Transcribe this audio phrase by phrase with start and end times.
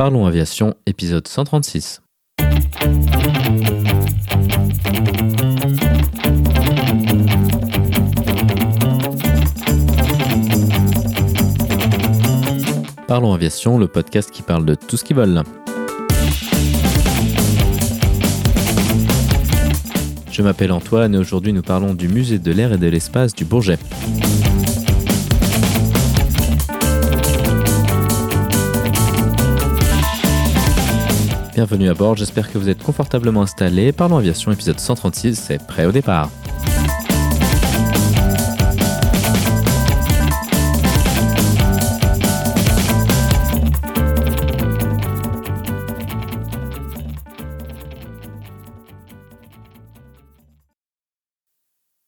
[0.00, 2.00] Parlons Aviation, épisode 136.
[13.06, 15.42] Parlons Aviation, le podcast qui parle de tout ce qui vole.
[20.30, 23.44] Je m'appelle Antoine et aujourd'hui nous parlons du musée de l'air et de l'espace du
[23.44, 23.76] Bourget.
[31.52, 33.90] Bienvenue à bord, j'espère que vous êtes confortablement installés.
[33.90, 36.30] Parlons Aviation, épisode 136, c'est prêt au départ.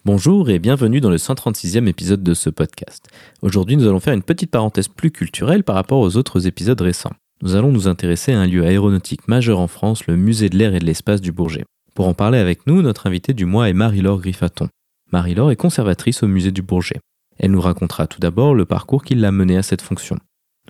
[0.04, 3.08] Bonjour et bienvenue dans le 136e épisode de ce podcast.
[3.40, 7.12] Aujourd'hui nous allons faire une petite parenthèse plus culturelle par rapport aux autres épisodes récents.
[7.42, 10.76] Nous allons nous intéresser à un lieu aéronautique majeur en France, le musée de l'air
[10.76, 11.64] et de l'espace du Bourget.
[11.92, 14.68] Pour en parler avec nous, notre invitée du mois est Marie-Laure Griffaton.
[15.10, 17.00] Marie-Laure est conservatrice au musée du Bourget.
[17.38, 20.18] Elle nous racontera tout d'abord le parcours qui l'a menée à cette fonction.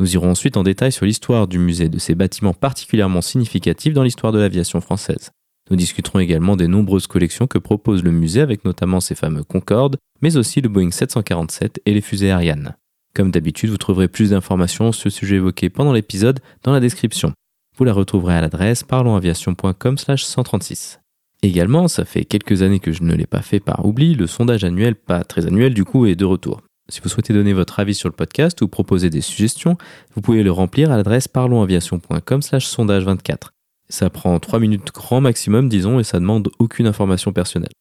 [0.00, 4.02] Nous irons ensuite en détail sur l'histoire du musée, de ses bâtiments particulièrement significatifs dans
[4.02, 5.30] l'histoire de l'aviation française.
[5.70, 9.98] Nous discuterons également des nombreuses collections que propose le musée avec notamment ses fameux Concorde,
[10.22, 12.77] mais aussi le Boeing 747 et les fusées Ariane.
[13.14, 17.32] Comme d'habitude, vous trouverez plus d'informations sur ce sujet évoqué pendant l'épisode dans la description.
[17.77, 21.00] Vous la retrouverez à l'adresse parlonsaviation.com/136.
[21.42, 24.64] Également, ça fait quelques années que je ne l'ai pas fait par oubli, le sondage
[24.64, 26.62] annuel, pas très annuel du coup, est de retour.
[26.88, 29.77] Si vous souhaitez donner votre avis sur le podcast ou proposer des suggestions,
[30.14, 33.50] vous pouvez le remplir à l'adresse parlonsaviation.com/sondage24.
[33.88, 37.72] Ça prend 3 minutes grand maximum, disons, et ça demande aucune information personnelle.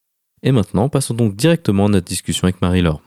[0.43, 3.01] Et maintenant, passons donc directement à notre discussion avec Marie-Laure.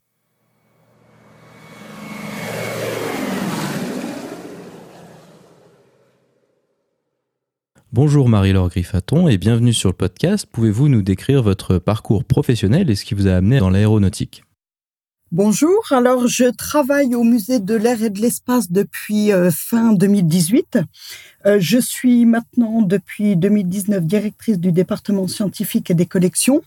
[7.94, 10.46] Bonjour Marie-Laure Griffaton et bienvenue sur le podcast.
[10.50, 14.42] Pouvez-vous nous décrire votre parcours professionnel et ce qui vous a amené dans l'aéronautique?
[15.30, 20.80] Bonjour, alors je travaille au musée de l'air et de l'espace depuis euh, fin 2018.
[21.46, 26.62] Euh, je suis maintenant depuis 2019 directrice du département scientifique et des collections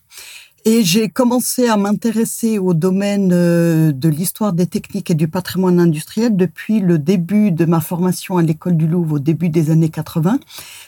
[0.67, 5.79] et j'ai commencé à m'intéresser au domaine euh, de l'histoire des techniques et du patrimoine
[5.79, 9.87] industriel depuis le début de ma formation à l'école du Louvre au début des années
[9.87, 10.41] 80.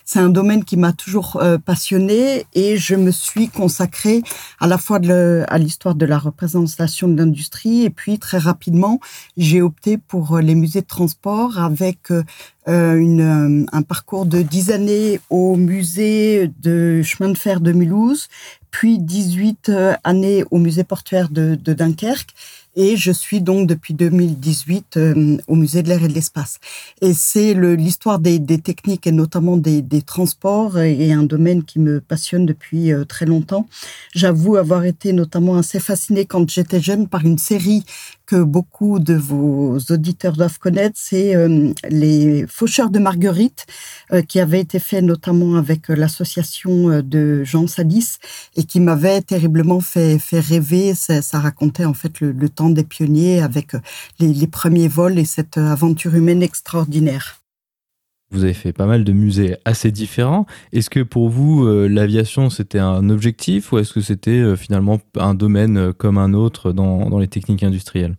[0.03, 4.21] C'est un domaine qui m'a toujours euh, passionné et je me suis consacrée
[4.59, 8.99] à la fois à l'histoire de la représentation de l'industrie et puis très rapidement
[9.37, 12.11] j'ai opté pour les musées de transport avec
[12.67, 18.27] un parcours de dix années au musée de chemin de fer de Mulhouse
[18.71, 22.33] puis 18 euh, années au musée portuaire de, de Dunkerque
[22.79, 26.59] et je suis donc depuis 2018 euh, au musée de l'air et de l'espace.
[27.01, 32.45] Et c'est l'histoire des, techniques et notamment des, transports et un domaine qui me passionne
[32.45, 33.67] depuis euh, très longtemps.
[34.15, 37.83] J'avoue avoir été notamment assez fascinée quand j'étais jeune par une série
[38.25, 43.65] que beaucoup de vos auditeurs doivent connaître, c'est euh, les Faucheurs de Marguerite,
[44.27, 48.17] qui avait été fait notamment avec l'association de Jean Salis
[48.55, 50.93] et qui m'avait terriblement fait, fait rêver.
[50.93, 53.79] Ça, ça racontait en fait le, le temps des pionniers avec euh,
[54.19, 57.41] les, premiers vols et cette euh, aventure humaine extraordinaire.
[58.31, 60.45] Vous avez fait pas mal de musées assez différents.
[60.71, 65.33] Est-ce que pour vous, euh, l'aviation, c'était un objectif ou est-ce que c'était finalement un
[65.33, 68.15] domaine comme un autre dans les techniques industrielles?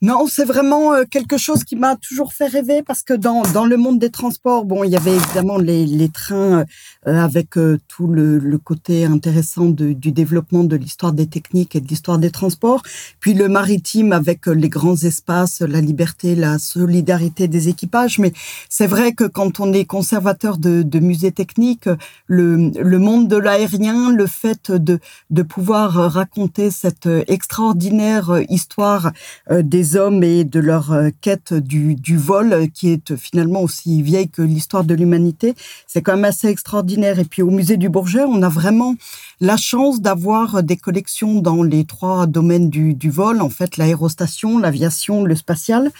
[0.00, 3.64] Non, c'est vraiment euh, quelque chose qui m'a toujours fait rêver parce que dans, dans
[3.64, 6.64] le monde des transports, bon, il y avait évidemment les, les trains
[7.08, 11.74] euh, avec euh, tout le, le, côté intéressant de, du développement de l'histoire des techniques
[11.74, 12.82] et de l'histoire des transports,
[13.18, 18.20] puis le maritime avec les grands espaces, la liberté, la solidarité des équipages.
[18.20, 18.32] Mais
[18.68, 21.88] c'est vrai que quand on est conservateur de, de musées techniques,
[22.26, 29.12] le, le monde de l'aérien, le fait de, de pouvoir raconter cette extraordinaire histoire
[29.50, 34.02] des hommes et de leur euh, quête du, du vol, euh, qui est finalement aussi
[34.02, 35.54] vieille que l'histoire de l'humanité.
[35.86, 37.18] C'est quand même assez extraordinaire.
[37.18, 38.94] Et puis au musée du Bourget, on a vraiment
[39.40, 44.58] la chance d'avoir des collections dans les trois domaines du, du vol, en fait l'aérostation,
[44.58, 45.90] l'aviation, le spatial.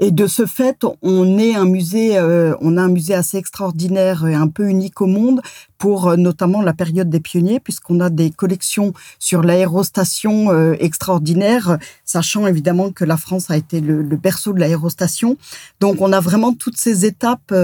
[0.00, 4.26] Et de ce fait, on est un musée, euh, on a un musée assez extraordinaire
[4.26, 5.40] et un peu unique au monde
[5.76, 11.78] pour euh, notamment la période des pionniers, puisqu'on a des collections sur l'aérostation euh, extraordinaire,
[12.04, 15.38] sachant évidemment que la France France a été le, berceau de l'aérostation.
[15.80, 17.54] Donc on a vraiment toutes ces étapes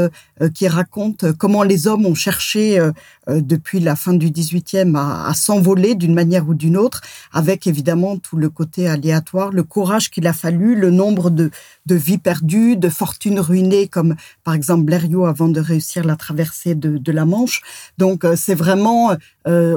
[0.54, 2.80] qui racontent comment les hommes ont cherché
[3.28, 7.00] depuis la fin du 18e à, à s'envoler d'une manière ou d'une autre,
[7.32, 11.50] avec évidemment tout le côté aléatoire, le courage qu'il a fallu, le nombre de,
[11.86, 16.74] de vies perdues, de fortunes ruinées, comme par exemple Blériot avant de réussir la traversée
[16.74, 17.62] de, de la Manche.
[17.98, 19.16] Donc c'est vraiment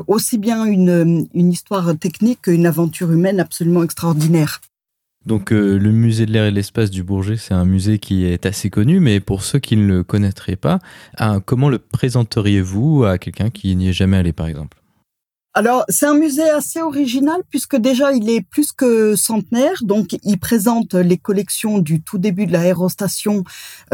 [0.07, 4.61] aussi bien une, une histoire technique qu'une aventure humaine absolument extraordinaire.
[5.25, 8.45] Donc euh, le musée de l'air et l'espace du Bourget, c'est un musée qui est
[8.45, 10.79] assez connu, mais pour ceux qui ne le connaîtraient pas,
[11.17, 14.82] hein, comment le présenteriez-vous à quelqu'un qui n'y est jamais allé par exemple?
[15.55, 20.39] Alors, c'est un musée assez original puisque déjà il est plus que centenaire, donc il
[20.39, 23.43] présente les collections du tout début de l'aérostation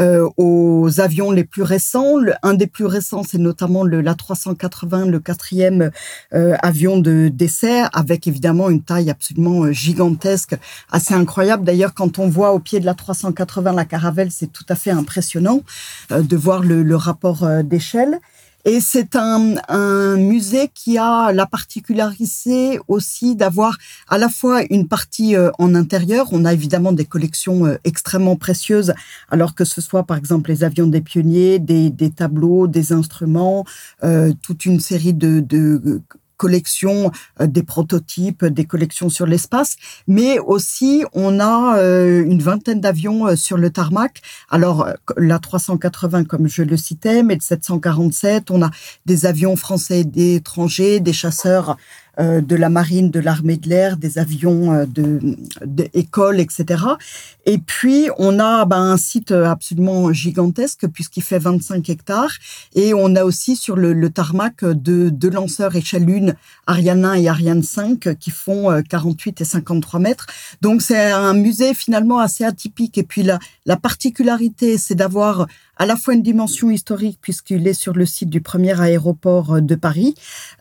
[0.00, 2.16] euh, aux avions les plus récents.
[2.42, 5.90] un des plus récents, c'est notamment le l'A380, le quatrième
[6.32, 10.56] euh, avion de dessert, avec évidemment une taille absolument euh, gigantesque,
[10.90, 11.64] assez incroyable.
[11.64, 15.60] D'ailleurs, quand on voit au pied de l'A380 la caravelle, c'est tout à fait impressionnant
[16.08, 18.18] de voir le, le rapport d'échelle.
[18.64, 23.78] Et c'est un, un, musée qui a la particularité aussi d'avoir
[24.08, 26.28] à la fois une partie euh, en intérieur.
[26.32, 28.92] On a évidemment des collections euh, extrêmement précieuses,
[29.30, 33.64] alors que ce soit par exemple les avions des pionniers, des, des tableaux, des instruments,
[34.04, 36.02] euh, toute une série de, de
[36.40, 39.76] collections, euh, des prototypes, des collections sur l'espace,
[40.08, 44.22] mais aussi on a euh, une vingtaine d'avions euh, sur le tarmac.
[44.48, 44.88] Alors
[45.18, 48.70] la 380 comme je le citais, mais le 747, on a
[49.04, 51.76] des avions français et des étrangers, des chasseurs
[52.20, 55.20] euh, de la marine, de l'armée de l'air, des avions euh, de,
[56.38, 56.84] etc.
[57.46, 62.32] Et puis, on a ben, un site absolument gigantesque puisqu'il fait 25 hectares.
[62.74, 66.34] Et on a aussi sur le, tarmac deux, lanceurs échelle lune,
[66.66, 70.26] Ariane 1 et Ariane 5, qui font 48 euh, et 53 mètres.
[70.60, 72.98] Donc, c'est un musée finalement assez atypique.
[72.98, 75.46] Et puis, la particularité, c'est d'avoir
[75.80, 79.60] à la fois une dimension historique puisqu'il est sur le site du premier aéroport euh,
[79.62, 80.14] de Paris,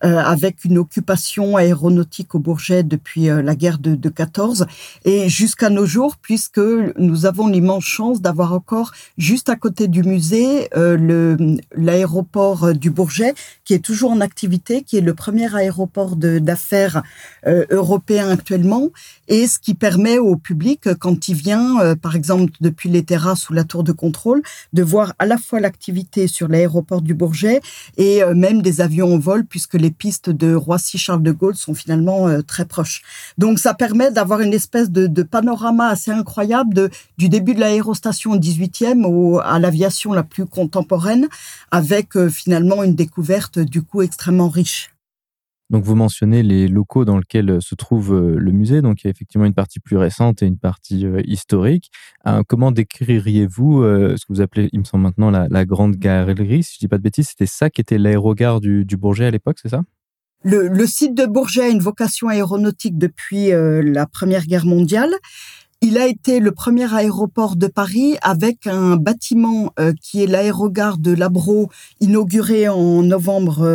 [0.05, 4.65] euh, avec une occupation aéronautique au Bourget depuis euh, la guerre de, de 14
[5.03, 6.61] et jusqu'à nos jours puisque
[6.97, 13.33] nous avons l'immense chance d'avoir encore juste à côté du musée le l'aéroport du Bourget
[13.65, 17.03] qui est toujours en activité, qui est le premier aéroport d'affaires
[17.45, 18.87] européen actuellement
[19.27, 23.53] et ce qui permet au public quand il vient par exemple depuis les terrasses ou
[23.53, 24.41] la tour de contrôle
[24.73, 27.61] de voir à la fois l'activité sur l'aéroport du Bourget
[27.97, 31.73] et euh, même des avions en vol, puisque les pistes de Roissy-Charles de Gaulle sont
[31.73, 33.01] finalement euh, très proches.
[33.37, 38.31] Donc ça permet d'avoir une espèce de, panorama assez incroyable de, du début de l'aérostation
[38.31, 41.27] au 18e au, à l'aviation la plus contemporaine,
[41.71, 44.91] avec euh, finalement une découverte du coup extrêmement riche.
[45.69, 49.07] Donc vous mentionnez les locaux dans lesquels euh, se trouve euh, le musée, donc il
[49.07, 51.91] y a effectivement une partie plus récente et une partie euh, historique.
[52.47, 56.63] comment décririez-vous ce que vous appelez, il me semble maintenant, la, grande galerie?
[56.63, 59.57] Si je dis pas de bêtises, c'était ça qui était l'aérogare du, Bourget à l'époque,
[59.61, 59.83] c'est ça?
[60.43, 65.11] Le, site de Bourget a une vocation aéronautique depuis la Première Guerre mondiale.
[65.81, 70.97] Il a été le premier aéroport de Paris avec un bâtiment euh, qui est l'aérogare
[70.97, 71.69] de Labro,
[72.01, 73.65] inauguré en novembre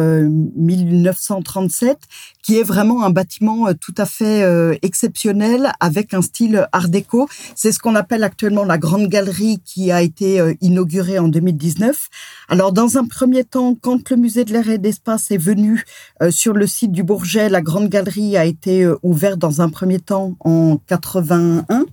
[0.55, 1.95] 1937, euh,
[2.43, 4.45] qui est vraiment un bâtiment euh, tout à fait
[4.83, 7.27] exceptionnel avec un style art déco.
[7.55, 12.11] C'est ce qu'on appelle actuellement la Grande Galerie qui a été inaugurée en 2019.
[12.51, 15.85] Alors, dans un premier temps, quand le musée de l'air et de l'espace est venu
[16.29, 20.37] sur le site du Bourget, la Grande Galerie a été ouverte dans un premier temps
[20.41, 21.87] en 81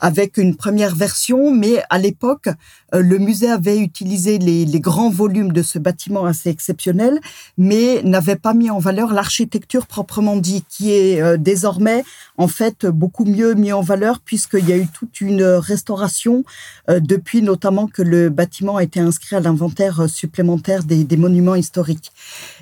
[0.00, 2.48] avec une première version, mais à l'époque,
[2.94, 7.20] euh, le musée avait utilisé les, grands volumes de ce bâtiment assez exceptionnel,
[7.56, 12.04] mais n'avait pas mis en valeur l'architecture proprement dit, qui est euh, désormais
[12.36, 16.44] en fait beaucoup mieux mis en valeur puisqu'il y a eu toute une restauration
[16.90, 22.10] euh, depuis notamment que le bâtiment a été inscrit à l'inventaire supplémentaire des, monuments historiques.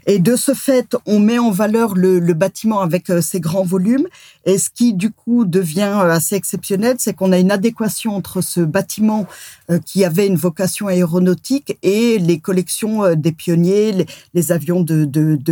[0.06, 4.06] Et de ce fait, on met en valeur le, le bâtiment avec ses grands volumes
[4.44, 8.60] et ce qui du coup devient assez exceptionnel, c'est qu'on a une adéquation entre ce
[8.60, 9.28] bâtiment
[9.70, 15.04] euh, qui avait une vocation aéronautique et les collections euh, des pionniers, les, avions de,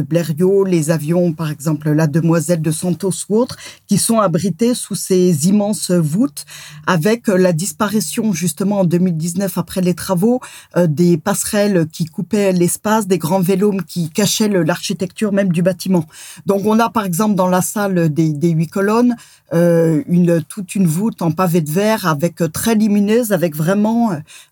[0.02, 4.96] Blériot, les avions, par exemple, la Demoiselle de Santos ou autres, qui sont abrités sous
[4.96, 6.44] ces immenses voûtes,
[6.88, 10.40] avec euh, la disparition justement en 2019 après les travaux
[10.76, 16.04] des passerelles qui coupaient l'espace, des grands vélums qui cachaient l'architecture même du bâtiment.
[16.46, 19.14] Donc on a par exemple dans la salle des huit colonnes
[19.52, 24.10] une toute une voûte en pavé de verre avec très lumineuse, avec vraiment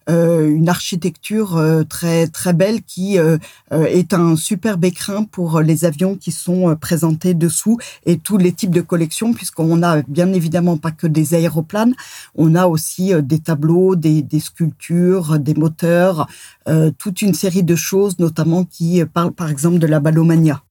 [0.09, 3.17] une architecture très très belle qui
[3.71, 8.71] est un superbe écrin pour les avions qui sont présentés dessous et tous les types
[8.71, 11.95] de collections, puisqu'on a bien évidemment pas que des aéroplanes,
[12.35, 16.27] on a aussi des tableaux, des, des sculptures, des moteurs,
[16.99, 20.63] toute une série de choses, notamment qui parlent par exemple de la ballomania.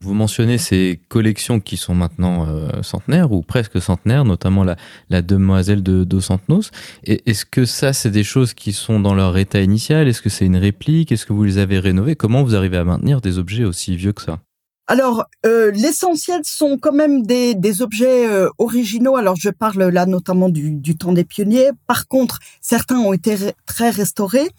[0.00, 5.82] Vous mentionnez ces collections qui sont maintenant euh, centenaires ou presque centenaires, notamment la, Demoiselle
[5.82, 6.62] de Dos Santos.
[7.04, 10.06] Est-ce que ça, c'est des choses qui sont dans leur état initial?
[10.06, 11.10] Est-ce que c'est une réplique?
[11.10, 12.16] Est-ce que vous les avez rénovées?
[12.16, 14.40] Comment vous arrivez à maintenir des objets aussi vieux que ça?
[14.86, 19.16] Alors, euh, l'essentiel sont quand même des, objets euh, originaux.
[19.16, 21.70] Alors, je parle là notamment du, du, temps des pionniers.
[21.86, 24.50] Par contre, certains ont été très restaurés.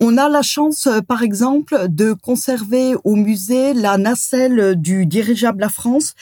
[0.00, 5.60] On a la chance, euh, par exemple, de conserver au musée la nacelle du dirigeable
[5.60, 6.14] La France,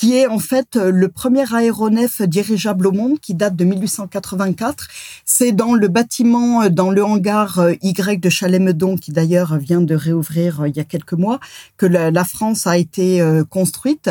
[0.00, 4.88] qui est en fait euh, le premier aéronef dirigeable au monde, qui date de 1884.
[5.26, 9.94] C'est dans le bâtiment, euh, dans le hangar Y de Chalais-Meudon, qui d'ailleurs vient de
[9.94, 11.38] réouvrir il y a quelques mois,
[11.76, 14.10] que la, France a été construite.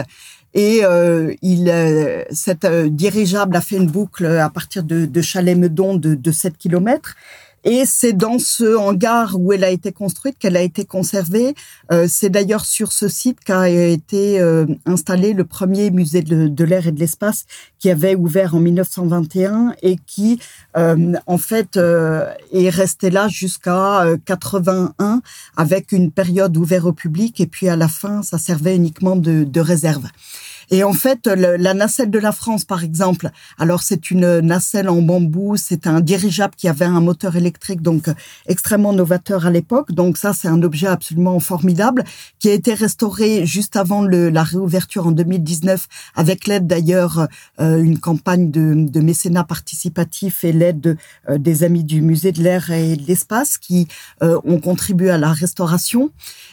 [0.54, 0.82] Et
[1.42, 6.58] il, cette dirigeable a fait une boucle à partir de, de Chalais-Meudon de, de 7
[6.58, 7.16] kilomètres.
[7.64, 11.56] Et c'est dans ce hangar où elle a été construite qu'elle a été conservée.
[11.92, 16.88] Euh, c'est d'ailleurs sur ce site qu'a été euh, installé le premier musée de, l'air
[16.88, 17.46] et de l'espace
[17.80, 20.40] qui avait ouvert en 1921 et qui,
[20.78, 25.22] euh, en fait, est resté là jusqu'à 81
[25.58, 29.44] avec une période ouverte au public et puis à la fin, ça servait uniquement de,
[29.44, 30.08] de réserve.
[30.72, 35.02] Et en fait, la nacelle de la France, par exemple, alors c'est une nacelle en
[35.02, 38.14] bambou, c'est un dirigeable qui avait un moteur électrique, donc euh,
[38.48, 39.92] extrêmement novateur à l'époque.
[39.92, 42.04] Donc ça, c'est un objet absolument formidable
[42.40, 47.28] qui a été restauré juste avant la réouverture en 2019, avec l'aide d'ailleurs
[47.60, 50.98] euh, une campagne de, de, mécénat participatif et l'aide
[51.30, 53.88] euh, des amis du musée de l'air et de l'espace qui
[54.22, 56.12] ont contribué à la restauration.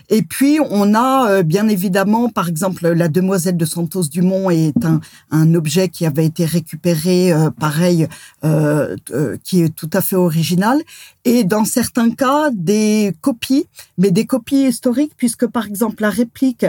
[0.09, 5.01] Et puis on a bien évidemment, par exemple, la demoiselle de Santos Dumont est un,
[5.31, 8.07] un objet qui avait été récupéré, euh, pareil,
[8.45, 10.81] euh, euh, qui est tout à fait original.
[11.25, 13.67] Et dans certains cas, des copies,
[13.99, 16.67] mais des copies historiques, puisque par exemple la réplique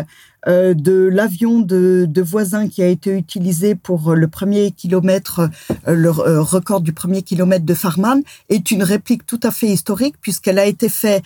[0.48, 5.50] euh, de l'avion de, de voisin qui a été utilisé pour le premier kilomètre,
[5.86, 10.60] le record du premier kilomètre de Farman, est une réplique tout à fait historique puisqu'elle
[10.60, 11.24] a été faite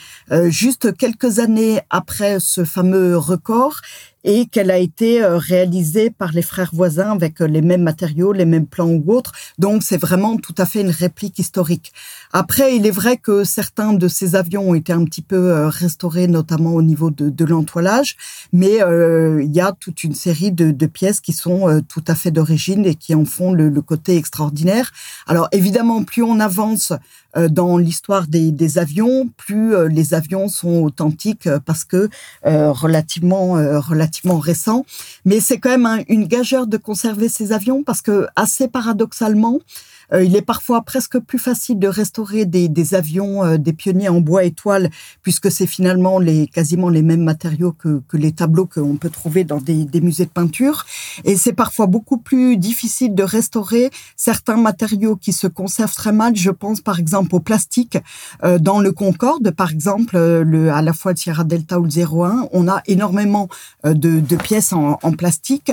[0.48, 3.75] juste quelques années après ce fameux record
[4.24, 8.34] et qu'elle a été euh, réalisée par les frères voisins avec euh, les mêmes matériaux,
[8.34, 9.32] les mêmes plans ou autres.
[9.58, 11.92] Donc c'est vraiment tout à fait une réplique historique.
[12.34, 15.70] Après, il est vrai que certains de ces avions ont été un petit peu euh,
[15.70, 18.16] restaurés, notamment au niveau de, l'entoilage,
[18.54, 22.86] mais il y a toute une série de, pièces qui sont tout à fait d'origine
[22.86, 24.92] et qui en font le, côté extraordinaire.
[25.25, 26.94] Alors évidemment, plus on avance
[27.35, 32.09] dans l'histoire des, des, avions, plus les avions sont authentiques parce que
[32.43, 34.85] relativement relativement relativement récent,
[35.25, 39.90] mais c'est quand même une gageure de conserver ces avions parce que assez paradoxalement, euh,
[40.20, 44.22] il est parfois presque plus facile de restaurer des, des avions, euh, des pionniers en
[44.22, 44.89] bois étoile,
[45.22, 49.44] puisque c'est finalement les, quasiment les mêmes matériaux que, que les tableaux qu'on peut trouver
[49.44, 50.86] dans des, des, musées de peinture.
[51.24, 56.36] Et c'est parfois beaucoup plus difficile de restaurer certains matériaux qui se conservent très mal.
[56.36, 57.98] Je pense par exemple au plastique.
[58.44, 61.89] Euh, dans le Concorde, par exemple, le, à la fois le Sierra Delta ou le
[61.89, 63.48] 01, on a énormément
[63.84, 65.72] de, de pièces en, en plastique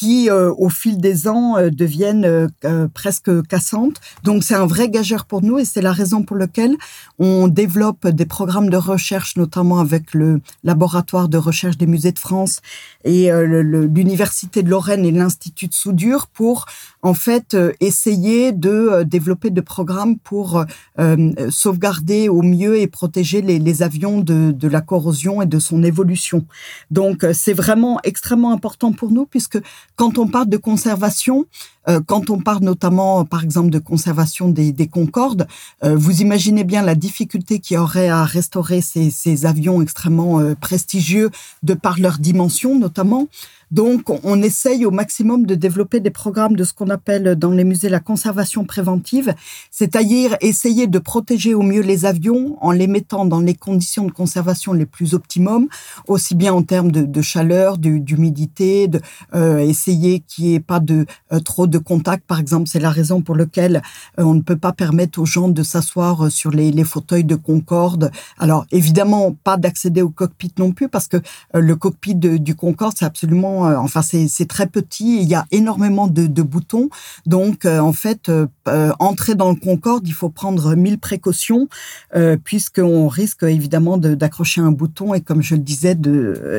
[0.00, 2.24] qui, euh, au fil des ans, euh, deviennent
[2.64, 3.96] euh, presque cassantes.
[4.24, 6.74] Donc, c'est un vrai gageur pour nous et c'est la raison pour laquelle
[7.18, 12.18] on développe des programmes de recherche, notamment avec le laboratoire de recherche des musées de
[12.18, 12.60] France
[13.04, 16.64] et l'université de Lorraine et l'institut de soudure pour,
[17.02, 20.64] en fait, essayer de développer des programmes pour
[21.50, 25.82] sauvegarder au mieux et protéger les, les avions de, de la corrosion et de son
[25.82, 26.46] évolution.
[26.90, 29.58] Donc, c'est vraiment extrêmement important pour nous puisque
[29.96, 31.46] quand on parle de conservation,
[31.88, 35.46] euh, quand on parle notamment, par exemple, de conservation des, des Concordes,
[35.84, 40.40] euh, vous imaginez bien la difficulté qu'il y aurait à restaurer ces, ces avions extrêmement
[40.40, 41.30] euh, prestigieux
[41.62, 43.28] de par leur dimension notamment.
[43.70, 47.62] Donc, on essaye au maximum de développer des programmes de ce qu'on appelle dans les
[47.62, 49.32] musées la conservation préventive,
[49.70, 54.10] c'est-à-dire essayer de protéger au mieux les avions en les mettant dans les conditions de
[54.10, 55.68] conservation les plus optimum,
[56.08, 59.00] aussi bien en termes de, chaleur, d'humidité, de,
[59.34, 62.24] euh, essayer qu'il n'y ait pas de euh, trop de contact.
[62.26, 63.82] Par exemple, c'est la raison pour laquelle
[64.18, 68.10] euh, on ne peut pas permettre aux gens de s'asseoir sur les, fauteuils de Concorde.
[68.38, 71.18] Alors, évidemment, pas d'accéder au cockpit non plus, parce que
[71.52, 76.06] le cockpit du Concorde, c'est absolument vraiment, enfin c'est très petit, il y a énormément
[76.06, 76.88] de, boutons,
[77.26, 78.30] donc en fait
[78.98, 81.68] entrer dans le Concorde, il faut prendre mille précautions
[82.44, 85.96] puisqu'on risque évidemment d'accrocher un bouton et comme je le disais,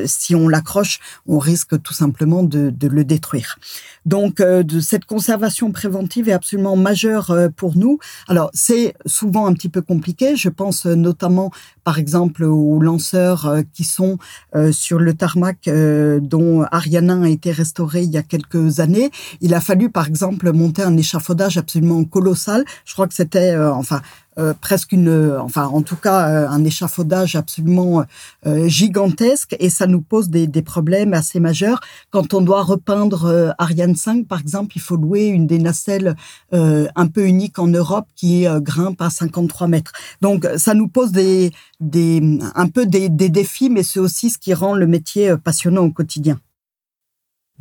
[0.06, 3.58] si on l'accroche, on risque tout simplement de, le détruire.
[4.06, 4.44] Donc
[4.82, 8.00] cette conservation préventive est absolument majeure pour nous.
[8.28, 10.36] Alors c'est souvent un petit peu compliqué.
[10.36, 11.52] Je pense notamment,
[11.84, 14.18] par exemple, aux lanceurs euh, qui sont
[14.56, 16.64] euh, sur le tarmac euh, dont
[16.98, 19.12] A été restauré il y a quelques années.
[19.42, 22.64] Il a fallu, par exemple, monter un échafaudage absolument colossal.
[22.86, 24.02] Je crois que c'était, enfin,
[24.40, 28.06] euh, presque une, enfin en tout cas euh, un échafaudage absolument
[28.46, 31.82] euh, gigantesque et ça nous pose des, problèmes assez majeurs.
[32.12, 36.16] Quand on doit repeindre Ariane 5 par exemple, il faut louer une des nacelles
[36.52, 39.92] un peu unique en Europe qui grimpe à 53 mètres.
[40.22, 44.76] Donc ça nous pose des, un peu des défis, mais c'est aussi ce qui rend
[44.76, 46.40] le métier passionnant au quotidien.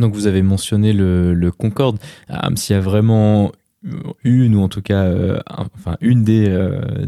[0.01, 1.99] Donc vous avez mentionné le, Concorde.
[2.29, 3.53] Ah, S'il y a vraiment
[4.25, 7.07] une ou en tout cas euh, un, enfin une des euh,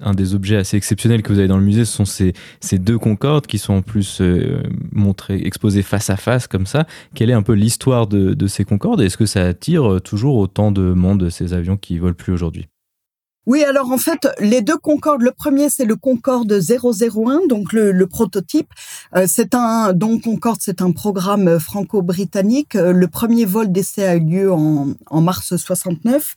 [0.00, 2.78] un des objets assez exceptionnels que vous avez dans le musée ce sont ces, ces
[2.78, 4.62] deux Concordes qui sont en plus euh,
[4.92, 8.64] montrés exposés face à face comme ça quelle est un peu l'histoire de, de ces
[8.64, 12.66] Concordes est-ce que ça attire toujours autant de monde ces avions qui volent plus aujourd'hui?
[13.48, 17.92] Oui, alors en fait, les deux Concorde, le premier c'est le Concorde 001, donc le,
[17.92, 18.68] le prototype.
[19.14, 22.74] Euh, c'est un donc Concorde, c'est un programme franco-britannique.
[22.74, 26.34] Euh, le premier vol d'essai a eu lieu en, en mars 69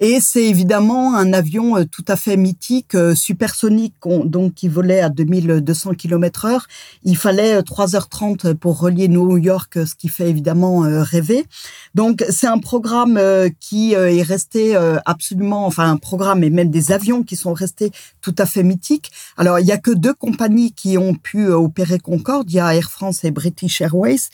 [0.00, 3.94] et c'est évidemment un avion euh, tout à fait mythique, supersonique,
[4.26, 6.60] donc qui volait à 2200 km/h.
[7.04, 11.46] Il fallait 3h30 pour relier New York, ce qui fait évidemment rêver.
[11.94, 13.18] Donc c'est un programme
[13.60, 14.76] qui est resté
[15.06, 19.10] absolument, enfin un programme même des avions qui sont restés tout à fait mythiques.
[19.36, 22.50] Alors, il y a que deux compagnies qui ont pu euh, opérer Concorde.
[22.50, 24.28] Il y a Air France et British Airways.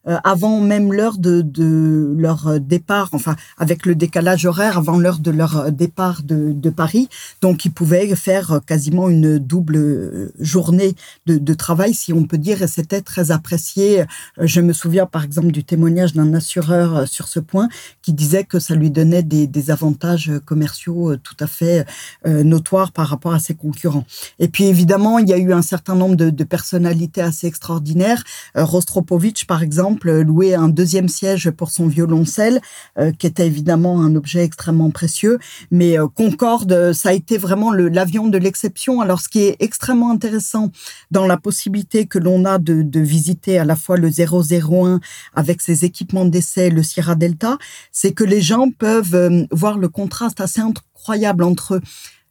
[0.06, 5.72] avant même l'heure de, leur départ, enfin avec le décalage horaire, avant l'heure de leur
[5.72, 7.10] départ de, Paris.
[7.42, 12.68] Donc ils pouvaient faire quasiment une double journée de, travail, si on peut dire, et
[12.68, 14.06] c'était très apprécié.
[14.40, 17.68] Je me souviens par exemple du témoignage d'un assureur sur ce point
[18.02, 21.86] qui disait que ça lui donnait des, des avantages commerciaux tout à fait
[22.26, 24.06] euh, notoires par rapport à ses concurrents.
[24.40, 28.24] Et puis évidemment, il y a eu un certain nombre de, personnalités assez extraordinaires.
[28.58, 32.62] Euh, Rostropovitch, par exemple, louer un deuxième siège pour son violoncelle,
[32.98, 35.40] euh, qui était évidemment un objet extrêmement précieux.
[35.72, 39.02] Mais euh, Concorde, ça a été vraiment l'avion de l'exception.
[39.02, 40.72] Alors, ce qui est extrêmement intéressant
[41.12, 45.00] dans la possibilité que l'on a de, de, visiter à la fois le 001
[45.34, 47.58] avec ses équipements d'essai, le Sierra Delta,
[47.92, 51.82] c'est que les gens peuvent euh, voir le contraste assez incroyable entre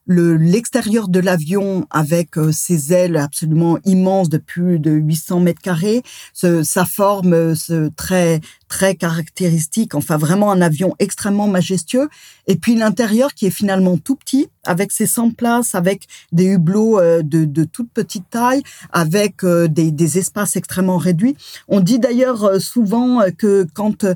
[0.09, 6.03] l'extérieur de l'avion avec euh, ses ailes absolument immenses de plus de 800 mètres carrés,
[6.33, 12.09] sa forme euh, ce, très très caractéristique, enfin vraiment un avion extrêmement majestueux.
[12.47, 17.01] Et puis l'intérieur qui est finalement tout petit, avec ses 100 places, avec des hublots
[17.01, 21.37] euh, de, de toute petite taille, avec euh, des, des, espaces extrêmement réduits.
[21.69, 24.07] On dit d'ailleurs euh, souvent que quand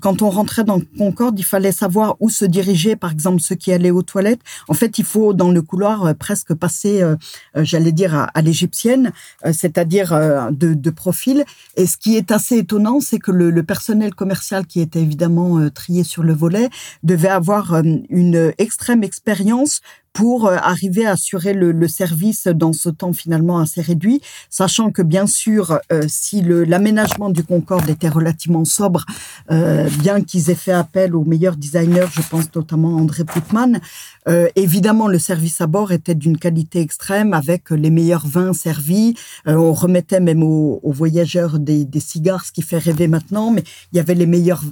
[0.00, 3.72] quand on rentrait dans Concorde, il fallait savoir où se diriger, par exemple ceux qui
[3.72, 4.40] allaient aux toilettes.
[4.68, 7.02] En fait, il faut dans le couloir presque passé,
[7.54, 9.12] j'allais dire, à, l'égyptienne,
[9.44, 11.44] c'est-à-dire de, profil.
[11.76, 16.04] Et ce qui est assez étonnant, c'est que le, personnel commercial qui était évidemment trié
[16.04, 16.68] sur le volet
[17.02, 19.80] devait avoir une extrême expérience
[20.14, 24.90] pour euh, arriver à assurer le, le, service dans ce temps finalement assez réduit, sachant
[24.90, 29.04] que bien sûr, euh, si l'aménagement du Concorde était relativement sobre,
[29.50, 33.80] euh, bien qu'ils aient fait appel aux meilleurs designers, je pense notamment André Putman,
[34.28, 39.14] euh, évidemment le service à bord était d'une qualité extrême avec les meilleurs vins servis.
[39.46, 43.64] on remettait même aux, aux voyageurs des, des, cigares, ce qui fait rêver maintenant, mais
[43.92, 44.62] il y avait les meilleurs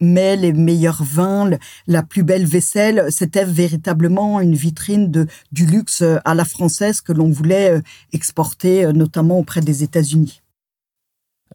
[0.00, 1.50] mets, les meilleurs vins,
[1.86, 3.06] la plus belle vaisselle.
[3.10, 4.54] C'était véritablement une
[4.86, 7.80] de, du luxe euh, à la française que l'on voulait euh,
[8.12, 10.42] exporter, euh, notamment auprès des États-Unis.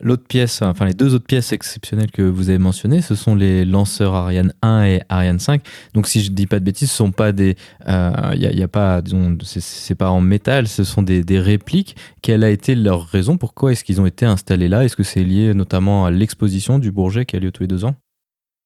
[0.01, 3.63] L'autre pièce, enfin les deux autres pièces exceptionnelles que vous avez mentionnées, ce sont les
[3.63, 5.61] lanceurs Ariane 1 et Ariane 5.
[5.93, 7.55] Donc si je dis pas de bêtises, ce sont pas des,
[7.87, 11.95] il y, a, pas, disons, c'est pas en métal, ce sont des, des, répliques.
[12.23, 13.37] Quelle a été leur raison?
[13.37, 14.83] Pourquoi est-ce qu'ils ont été installés là?
[14.83, 17.85] Est-ce que c'est lié notamment à l'exposition du Bourget qui a lieu tous les deux
[17.85, 17.95] ans?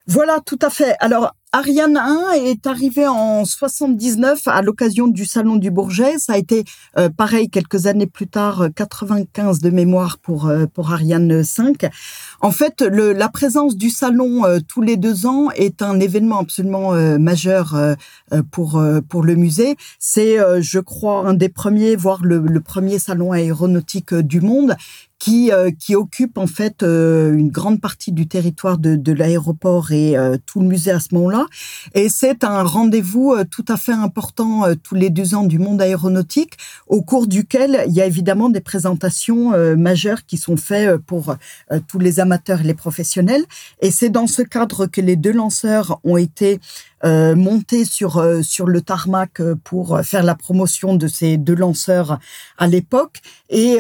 [0.07, 0.95] Voilà, tout à fait.
[0.99, 6.17] Alors, Ariane 1 est arrivé en 79 à l'occasion du Salon du Bourget.
[6.17, 6.65] Ça a été
[6.97, 11.89] euh, pareil quelques années plus tard, 95 de mémoire pour, euh, pour Ariane 5.
[12.41, 16.39] En fait, le, la présence du salon euh, tous les deux ans est un événement
[16.39, 17.75] absolument majeur
[18.51, 19.77] pour, pour le musée.
[19.99, 24.75] C'est, je crois, un des premiers, voire le, le premier salon aéronautique du monde
[25.19, 29.91] qui, euh, qui occupe en fait euh, une grande partie du territoire de, de l'aéroport
[29.91, 31.45] et euh, tout le musée à ce moment-là.
[31.95, 36.57] Et c'est un rendez-vous tout à fait important tous les deux ans du monde aéronautique,
[36.87, 41.35] au cours duquel il y a évidemment des présentations majeures qui sont faites pour
[41.87, 43.43] tous les amateurs et les professionnels.
[43.81, 46.59] Et c'est dans ce cadre que les deux lanceurs ont été
[47.05, 51.53] euh, monter sur euh, sur le tarmac euh, pour faire la promotion de ces deux
[51.53, 52.19] lanceurs
[52.57, 53.21] à l'époque.
[53.49, 53.77] Et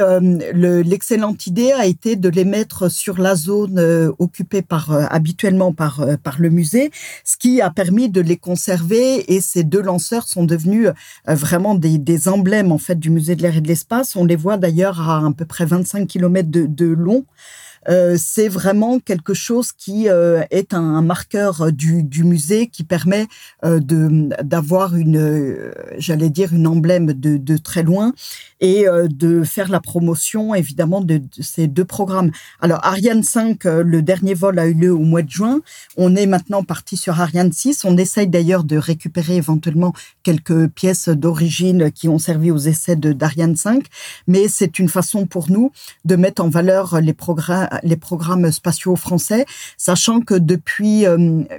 [0.53, 6.39] l'excellente idée a été de les mettre sur la zone occupée par habituellement par par
[6.39, 6.89] le musée,
[7.25, 9.33] ce qui a permis de les conserver.
[9.33, 10.87] Et ces deux lanceurs sont devenus
[11.27, 14.15] vraiment des, des emblèmes en fait du musée de l'air et de l'espace.
[14.15, 17.25] On les voit d'ailleurs à à peu près 25 km de, de long.
[17.89, 23.27] Euh, c'est vraiment quelque chose qui euh, est un, marqueur du, du, musée qui permet
[23.63, 28.13] euh, de d'avoir une, j'allais dire, une emblème de, de très loin
[28.59, 32.31] et de faire la promotion évidemment de, ces deux programmes.
[32.59, 35.61] Alors Ariane 5, le dernier vol a eu lieu au mois de juin.
[35.95, 37.85] On est maintenant parti sur Ariane 6.
[37.85, 43.13] On essaye d'ailleurs de récupérer éventuellement quelques pièces d'origine qui ont servi aux essais de
[43.13, 43.85] d'Ariane 5,
[44.27, 45.71] mais c'est une façon pour nous
[46.05, 49.45] de mettre en valeur les programmes les programmes spatiaux français,
[49.77, 51.05] sachant que depuis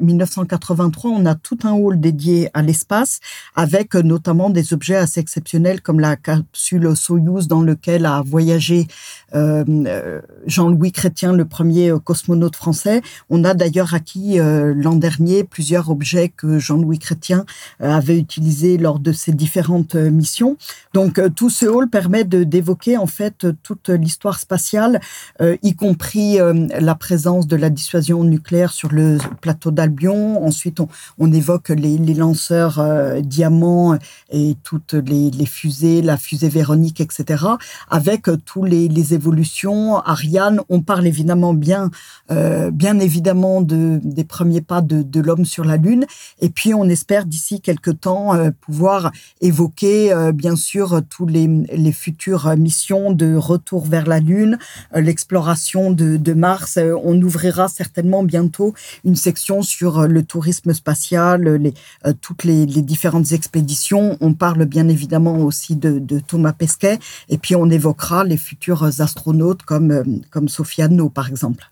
[0.00, 3.20] 1983, euh, on a tout un hall dédié à l'espace,
[3.54, 8.86] avec euh, notamment des objets assez exceptionnels comme la capsule Soyouz dans lequel a voyagé
[9.34, 13.02] euh, Jean-Louis Chrétien, le premier cosmonaute français.
[13.30, 17.44] On a d'ailleurs acquis l'an dernier plusieurs objets que Jean-Louis Chrétien
[17.80, 20.56] avait utilisés lors de ses différentes missions.
[20.94, 25.00] Donc tout ce hall permet d'évoquer en fait toute l'histoire spatiale,
[25.40, 30.44] y compris euh, la présence de la dissuasion nucléaire sur le plateau d'Albion.
[30.44, 30.80] Ensuite,
[31.18, 33.96] on, évoque les, lanceurs euh, diamants
[34.30, 37.44] et toutes les, fusées, la fusée Véronique, etc.
[37.90, 39.98] Avec euh, tous les, évolutions.
[39.98, 41.90] Ariane, on parle évidemment bien,
[42.28, 46.04] bien évidemment de, des premiers pas de, l'homme sur la Lune.
[46.40, 52.54] Et puis, on espère d'ici quelques temps pouvoir évoquer, bien sûr, tous les, les futures
[52.56, 54.58] missions de retour vers la Lune,
[54.94, 56.76] l'exploration de, mars.
[56.76, 58.74] Euh, on ouvrira certainement bientôt
[59.04, 64.16] une section sur euh, le tourisme spatial, euh, toutes les, différentes expéditions.
[64.20, 66.98] On parle bien évidemment aussi de, Thomas Pesquet
[67.28, 71.70] et puis on évoquera les futurs astronautes comme, comme Sofiane par exemple.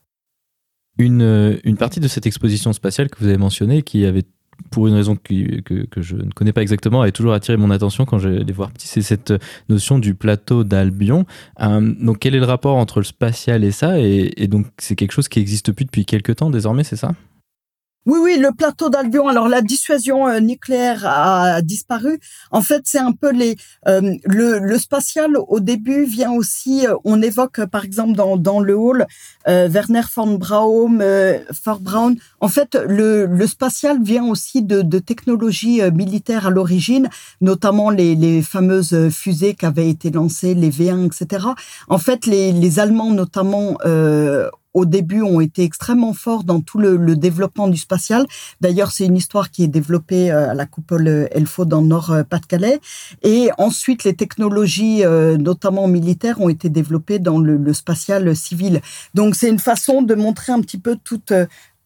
[0.98, 4.24] Une, une, partie de cette exposition spatiale que vous avez mentionnée, qui avait
[4.70, 5.32] pour une raison que,
[5.96, 9.02] je ne connais pas exactement, a toujours attiré mon attention quand je les voir c'est
[9.02, 9.32] cette
[9.68, 11.26] notion du plateau d'Albion.
[11.60, 14.00] Euh, donc, quel est le rapport entre le spatial et ça?
[14.00, 17.12] Et, et donc, c'est quelque chose qui existe plus depuis quelques temps désormais, c'est ça?
[18.06, 19.26] Oui, oui, le plateau d'Albion.
[19.26, 22.20] Alors la dissuasion euh, nucléaire a disparu.
[22.52, 23.56] En fait, c'est un peu les
[23.88, 26.86] euh, le, le, spatial au début vient aussi.
[26.86, 29.06] Euh, on évoque par exemple dans, dans le hall
[29.48, 30.98] Werner von Braun,
[31.80, 32.14] Braun.
[32.40, 37.08] En fait, le, le spatial vient aussi de, de technologies militaires à l'origine,
[37.40, 41.46] notamment les, les fameuses fusées qui avaient été lancées, les V1, etc.
[41.88, 43.78] En fait, les, les Allemands notamment
[44.76, 48.26] au début ont été extrêmement forts dans tout le, développement du spatial.
[48.60, 52.80] D'ailleurs, c'est une histoire qui est développée à la coupole Elfo dans Nord-Pas-de-Calais.
[53.22, 55.02] Et ensuite, les technologies,
[55.38, 58.82] notamment militaires, ont été développées dans le, le spatial civil.
[59.14, 61.32] Donc, c'est une façon de montrer un petit peu toute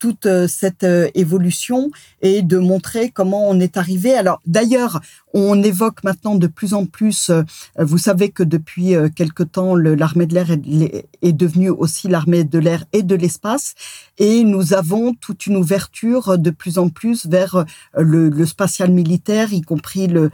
[0.01, 1.91] toute cette évolution
[2.23, 4.15] et de montrer comment on est arrivé.
[4.15, 5.01] Alors d'ailleurs,
[5.33, 7.43] on évoque maintenant de plus en plus, euh,
[7.79, 12.59] vous savez que depuis euh, quelque temps, l'armée de l'air est, devenue aussi l'armée de
[12.59, 13.75] l'air et de l'espace,
[14.21, 17.65] et nous avons toute une ouverture de plus en plus vers euh,
[17.97, 20.31] le, spatial militaire, y compris le,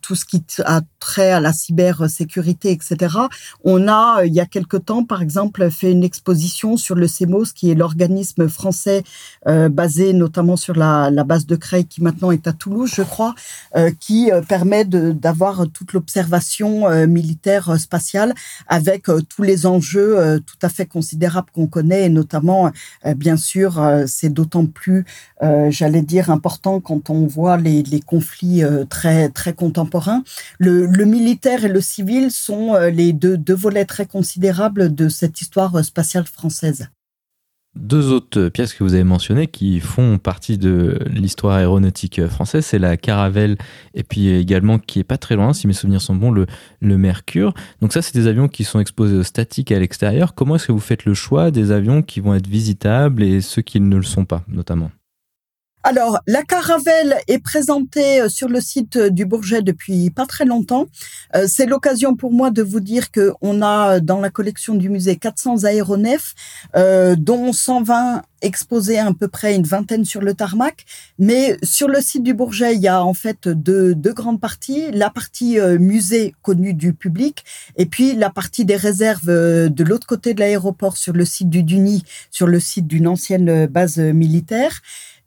[0.00, 3.16] tout ce qui a trait à la cybersécurité, etc.
[3.64, 7.46] On a, il y a quelque temps, par exemple, fait une exposition sur le CEMOS,
[7.54, 9.02] qui est l'organisme français
[9.46, 13.34] basé notamment sur la, la, base de Creil, qui maintenant est à Toulouse, je crois,
[14.00, 18.34] qui euh, permet d'avoir toute l'observation euh, militaire euh, spatiale
[18.66, 22.70] avec tous les enjeux tout à fait considérables qu'on connaît et notamment,
[23.22, 25.04] bien sûr, c'est d'autant plus,
[25.40, 30.24] j'allais dire, important quand on voit les, conflits très très contemporains.
[30.58, 35.40] Le, le, militaire et le civil sont les deux, deux volets très considérables de cette
[35.40, 36.88] histoire spatiale française.
[37.74, 42.78] Deux autres pièces que vous avez mentionnées qui font partie de l'histoire aéronautique française, c'est
[42.78, 43.56] la Caravelle
[43.94, 46.46] et puis également qui est pas très loin, si mes souvenirs sont bons, le,
[46.80, 47.54] Mercure.
[47.80, 50.34] Donc ça, c'est des avions qui sont exposés statiques à l'extérieur.
[50.34, 53.62] Comment est-ce que vous faites le choix des avions qui vont être visitables et ceux
[53.62, 54.90] qui ne le sont pas, notamment?
[55.84, 60.44] Alors, la Caravelle est présentée euh, sur le site euh, du Bourget depuis pas très
[60.44, 60.86] longtemps.
[61.34, 64.88] Euh, c'est l'occasion pour moi de vous dire que on a dans la collection du
[64.88, 66.34] musée 400 aéronefs,
[67.16, 70.84] dont 120 exposés à, peu près une vingtaine sur le tarmac.
[71.18, 74.90] Mais sur le site du Bourget, il y a en fait deux, deux grandes parties.
[74.92, 77.44] La partie musée connue du public
[77.76, 81.62] et puis la partie des réserves de l'autre côté de l'aéroport sur le site du
[81.62, 84.80] Duny, sur le site d'une ancienne base militaire.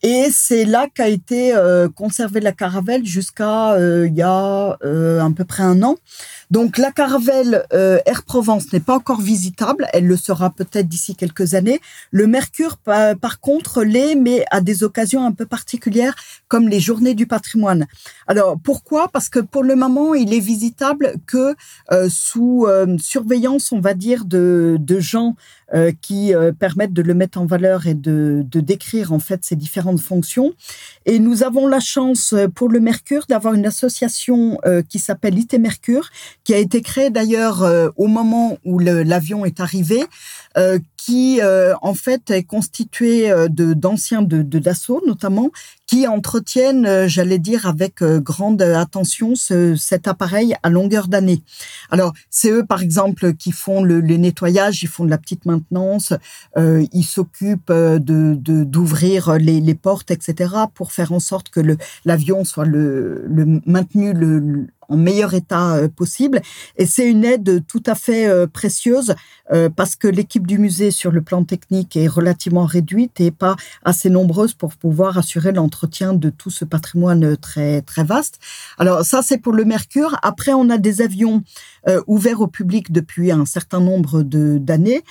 [0.08, 5.20] Et c'est là qu'a été euh, conservée la caravelle jusqu'à euh, il y a euh,
[5.20, 5.96] à peu près un an.
[6.52, 11.56] Donc la caravelle Air Provence n'est pas encore visitable, elle le sera peut-être d'ici quelques
[11.56, 11.82] années.
[12.12, 16.14] Le Mercure, par, contre, l'est, mais à des occasions un peu particulières,
[16.48, 17.88] comme les Journées du patrimoine.
[18.28, 19.08] Alors pourquoi?
[19.08, 21.56] Parce que pour le moment, il est visitable que
[22.10, 22.68] sous
[23.00, 25.36] surveillance, on va dire, de, de gens
[25.74, 29.44] euh, qui euh, permettent de le mettre en valeur et de, de, décrire en fait
[29.44, 30.54] ces différentes fonctions.
[31.08, 35.54] Et nous avons la chance euh, pour le Mercure d'avoir une association qui s'appelle IT
[35.56, 36.10] Mercure,
[36.44, 37.64] qui a été créée d'ailleurs
[37.98, 40.04] au moment où l'avion est arrivé,
[41.06, 45.52] qui en fait est constituée de d'anciens de, de Dassault notamment,
[45.88, 51.44] qui entretiennent, euh, j'allais dire, avec euh, grande attention ce, cet appareil à longueur d'année.
[51.92, 56.14] Alors, c'est eux, par exemple, qui font le, nettoyage, ils font de la petite maintenance,
[56.58, 61.60] euh, ils s'occupent de d'ouvrir les, les, portes, etc., pour faire en sorte que
[62.06, 66.42] l'avion soit le, le maintenu le, en meilleur état euh, possible.
[66.78, 69.16] Et c'est une aide tout à fait euh, précieuse
[69.52, 73.56] euh, parce que l'équipe du musée sur le plan technique est relativement réduite et pas
[73.84, 78.40] assez nombreuse pour pouvoir assurer l'entretien de tout ce patrimoine très très vaste.
[78.78, 80.18] Alors ça c'est pour le Mercure.
[80.22, 81.44] Après on a des avions
[82.08, 85.04] ouverts au public depuis un certain nombre d'années,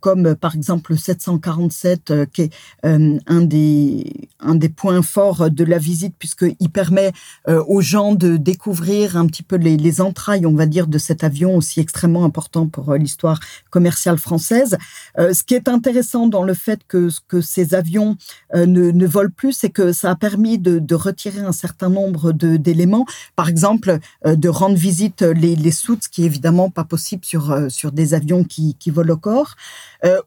[0.00, 2.50] comme par exemple le 747 qui est
[2.84, 7.12] un des un des points forts de la visite puisqu'il permet
[7.46, 11.56] aux gens de découvrir un petit peu les, entrailles, on va dire, de cet avion
[11.56, 14.76] aussi extrêmement important pour euh, l'histoire commerciale française.
[15.18, 18.16] Euh, ce qui est intéressant dans le fait que, que ces avions
[18.54, 23.06] euh, ne, volent plus, c'est que ça a permis de, retirer un certain nombre d'éléments.
[23.34, 27.56] Par exemple, de rendre visite les, les soutes, ce qui est évidemment pas possible sur,
[27.70, 29.56] sur des avions qui, qui volent au corps.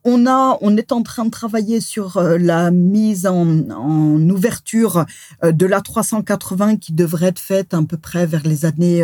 [0.03, 5.05] on, a, on est en train de travailler sur la mise en, en ouverture
[5.43, 9.03] de la 380 qui devrait être faite à peu près vers les années années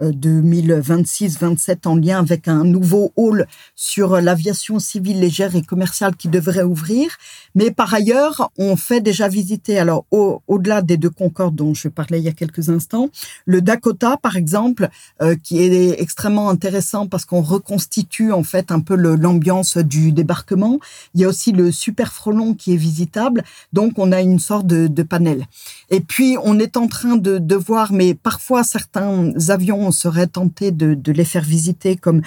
[0.00, 6.28] 2026-27 euh, en lien avec un nouveau hall sur l'aviation civile légère et commerciale qui
[6.28, 7.10] devrait ouvrir.
[7.54, 12.18] Mais par ailleurs, on fait déjà visiter, alors au-delà des deux Concorde dont je parlais
[12.18, 13.10] il y a quelques instants,
[13.44, 14.88] le Dakota par exemple,
[15.22, 20.78] euh, qui est extrêmement intéressant parce qu'on reconstitue en fait un peu l'ambiance du débarquement.
[21.14, 24.66] Il y a aussi le Super Frelon qui est visitable, donc on a une sorte
[24.66, 25.46] de, de panel.
[25.90, 30.28] Et puis on est en train de, de voir, mais parfois certains avions, on serait
[30.28, 32.22] tenté de, les faire visiter, comme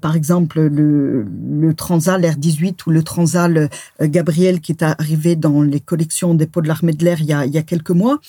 [0.00, 1.26] par exemple le,
[1.60, 3.68] le Transal R18 ou le Transal
[4.00, 7.44] Gabriel qui est arrivé dans les collections dépôt de l'armée de l'air il y a,
[7.46, 8.20] il y a quelques mois.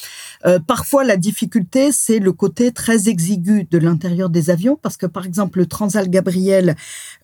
[0.66, 5.26] parfois, la difficulté, c'est le côté très exigu de l'intérieur des avions, parce que par
[5.28, 6.76] exemple, le Transal Gabriel,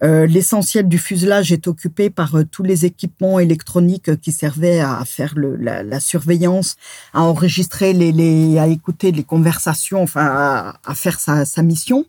[0.02, 5.84] l'essentiel du fuselage est occupé par tous les équipements électroniques qui servaient à faire la,
[5.84, 6.76] la, surveillance,
[7.13, 12.05] à enregistrer les, à écouter les conversations, enfin à, à faire sa, sa, mission.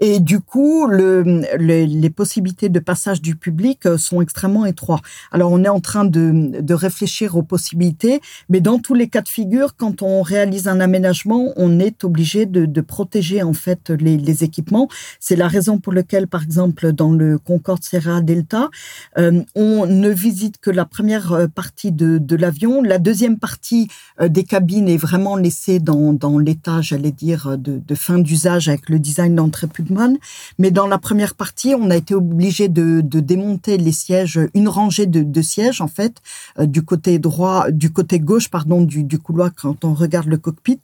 [0.00, 5.02] Et du coup, le, le, les possibilités de passage du public euh, sont extrêmement étroites.
[5.32, 9.22] Alors on est en train de, de réfléchir aux possibilités, mais dans tous les cas
[9.22, 13.90] de figure, quand on réalise un aménagement, on est obligé de, de protéger en fait
[13.90, 14.88] les, équipements.
[15.20, 18.68] C'est la raison pour laquelle, par exemple, dans le Concorde Sierra Delta,
[19.16, 22.82] euh, on ne visite que la première euh, partie de, de l'avion.
[22.82, 23.88] La deuxième partie
[24.20, 29.36] des cabines est vraiment laissée dans, dans l'état, j'allais dire, de fin d'usage le design
[29.72, 30.16] Pudman.
[30.58, 35.06] Mais dans la première partie, on a été obligé de, démonter les sièges, une rangée
[35.06, 36.16] de, sièges en fait,
[36.58, 40.80] euh, du côté droit, du côté gauche, pardon, du, couloir quand on regarde le cockpit,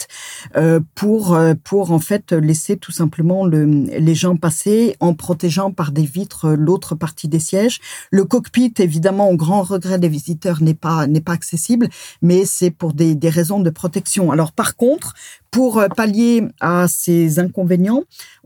[0.56, 5.92] euh, pour pour en fait laisser tout simplement le, les gens passer en protégeant par
[5.92, 7.80] des vitres l'autre partie des sièges.
[8.10, 11.88] Le cockpit, évidemment, au grand regret des visiteurs, n'est pas n'est pas accessible,
[12.22, 14.30] mais c'est pour des, raisons de protection.
[14.30, 15.14] Alors par contre,
[15.50, 17.73] pour euh, pallier à ces inconvénients,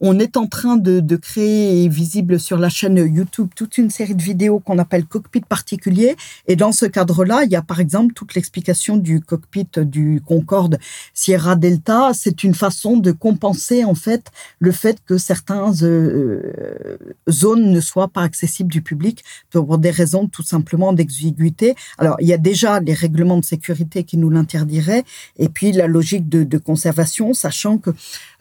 [0.00, 4.22] on est en train de, créer visible sur la chaîne YouTube toute une série de
[4.22, 6.16] vidéos qu'on appelle cockpit particulier.
[6.46, 10.78] Et dans ce cadre-là, il y a par exemple toute l'explication du cockpit du Concorde
[11.14, 12.12] Sierra Delta.
[12.14, 16.96] C'est une façon de compenser en fait le fait que certaines euh,
[17.28, 21.74] zones ne soient pas accessibles du public pour des raisons tout simplement d'exiguïté.
[21.98, 25.04] Alors il y a déjà les règlements de sécurité qui nous l'interdiraient
[25.38, 27.90] et puis la logique de, de conservation sachant que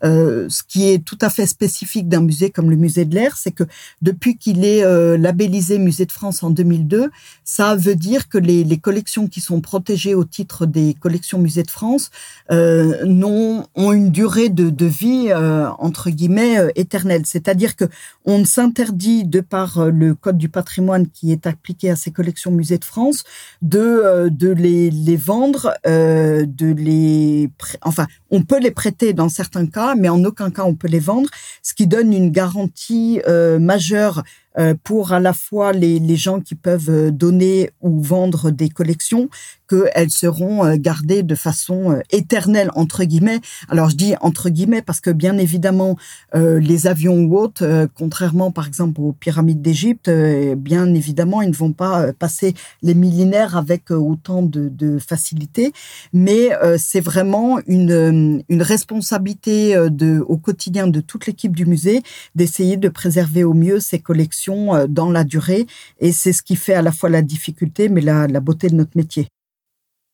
[0.03, 3.37] euh, ce qui est tout à fait spécifique d'un musée comme le musée de l'air,
[3.37, 3.63] c'est que
[4.01, 7.09] depuis qu'il est euh, labellisé Musée de France en 2002,
[7.43, 11.71] ça veut dire que les, collections qui sont protégées au titre des collections Musée de
[11.71, 12.11] France
[12.51, 17.23] euh, non, ont une durée de, vie euh, entre guillemets éternelle.
[17.25, 17.85] C'est-à-dire que
[18.25, 22.51] on ne s'interdit de par le code du patrimoine qui est appliqué à ces collections
[22.51, 23.23] Musée de France
[23.61, 27.49] de de les, les vendre, de les
[27.81, 30.99] enfin on peut les prêter dans certains cas, mais en aucun cas on peut les
[30.99, 31.29] vendre,
[31.63, 34.23] ce qui donne une garantie euh, majeure
[34.83, 39.29] pour à la fois les, gens qui peuvent euh, donner ou vendre des collections,
[39.67, 43.39] qu'elles seront euh, gardées de façon éternelle, entre guillemets.
[43.69, 45.97] Alors je dis entre guillemets parce que bien évidemment,
[46.35, 50.09] euh, les avions ou autres, euh, contrairement par exemple aux pyramides d'Égypte,
[50.57, 55.73] bien évidemment, ils ne vont pas passer les millénaires avec autant de, facilité,
[56.13, 62.01] mais c'est vraiment une, responsabilité au quotidien de toute l'équipe du musée
[62.35, 65.65] d'essayer de préserver au mieux ces collections euh, dans la durée.
[65.99, 68.95] Et c'est ce qui fait à la fois la difficulté, mais la, beauté de notre
[68.95, 69.27] métier.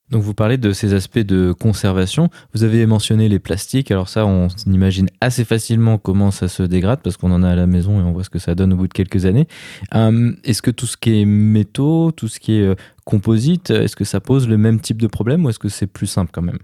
[0.10, 2.30] Donc vous parlez de ces aspects de conservation.
[2.54, 3.90] Vous avez mentionné les plastiques.
[3.90, 7.56] Alors ça, on imagine assez facilement comment ça se dégrade parce qu'on en a à
[7.56, 9.48] la maison et on voit ce que ça donne au bout de quelques années.
[9.96, 13.96] Euh, est-ce que tout ce qui est métaux, tout ce qui est euh, composite, est-ce
[13.96, 16.44] que ça pose le même type de problème ou est-ce que c'est plus simple quand
[16.44, 16.60] même?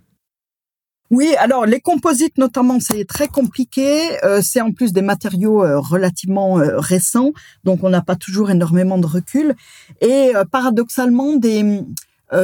[1.11, 4.23] Oui, alors les composites notamment, c'est très compliqué.
[4.23, 7.31] Euh, c'est en plus des matériaux euh, relativement euh, récents,
[7.63, 9.55] donc on n'a pas toujours énormément de recul.
[10.01, 11.81] Et euh, paradoxalement, des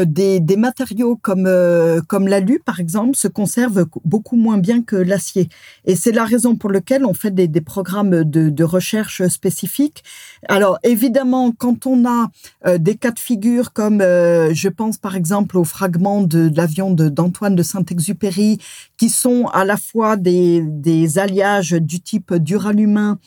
[0.05, 4.95] des, des, matériaux comme euh, comme l'alu par exemple se conservent beaucoup moins bien que
[4.95, 5.49] l'acier.
[5.85, 10.03] Et c'est la raison pour laquelle on fait des, des programmes de, de, recherche spécifiques.
[10.47, 12.29] Alors évidemment quand on a
[12.65, 16.57] euh, des cas de figure comme euh, je pense par exemple aux fragments de, de
[16.57, 18.59] l'avion d'Antoine de, de Saint-Exupéry
[18.97, 23.19] qui sont à la fois des, des alliages du type duralumin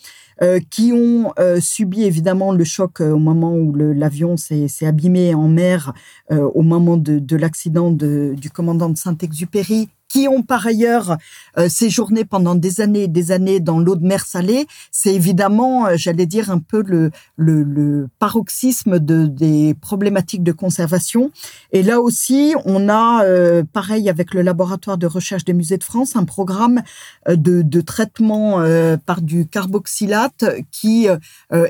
[0.42, 5.34] euh, qui ont euh, subi évidemment le choc euh, au moment où l'avion s'est abîmé
[5.34, 5.92] en mer
[6.30, 11.16] euh, au moment de, de l'accident du commandant de Saint-Exupéry qui ont par ailleurs
[11.58, 15.86] euh, séjourné pendant des années et des années dans l'eau de mer salée, c'est évidemment,
[15.86, 21.30] euh, j'allais dire, un peu le, le, le paroxysme de, des problématiques de conservation.
[21.72, 25.84] Et là aussi, on a, euh, pareil avec le laboratoire de recherche des musées de
[25.84, 26.82] France, un programme
[27.28, 31.08] euh, de, de traitement euh, par du carboxylate qui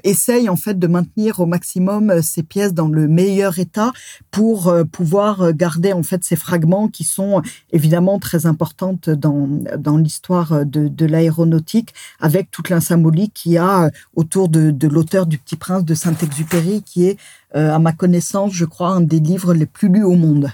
[0.04, 3.92] essaye en fait de maintenir au maximum ces pièces dans le meilleur état
[4.30, 10.88] pour pouvoir garder en fait ces fragments qui sont évidemment importante dans, dans l'histoire de,
[10.88, 15.56] de l'aéronautique, avec toute la symbolique qu'il y a autour de, de l'auteur du Petit
[15.56, 17.18] Prince de Saint-Exupéry, qui est,
[17.56, 20.50] euh, à ma connaissance, je crois, un des livres les plus lus au monde.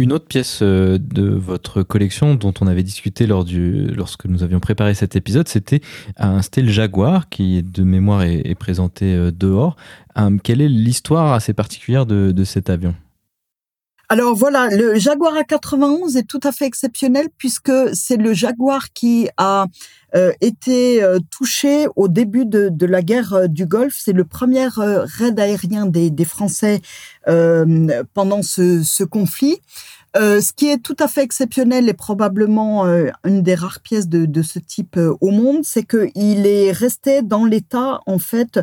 [0.00, 4.42] Une autre pièce euh, de votre collection dont on avait discuté lors du, lorsque nous
[4.42, 5.82] avions préparé cet épisode, c'était
[6.16, 9.76] un style Jaguar qui, de mémoire, est, présenté euh, dehors.
[10.16, 12.94] Euh, quelle est l'histoire assez particulière de, de cet avion?
[14.12, 19.28] Alors voilà, le Jaguar A91 est tout à fait exceptionnel puisque c'est le Jaguar qui
[19.36, 19.66] a
[20.40, 23.94] été touché au début de, la guerre du Golfe.
[23.96, 26.80] C'est le premier raid aérien des, Français
[27.24, 29.60] pendant ce conflit.
[30.16, 34.08] Euh, ce qui est tout à fait exceptionnel et probablement euh, une des rares pièces
[34.08, 38.58] de, ce type euh, au monde, c'est qu'il est resté dans l'état en fait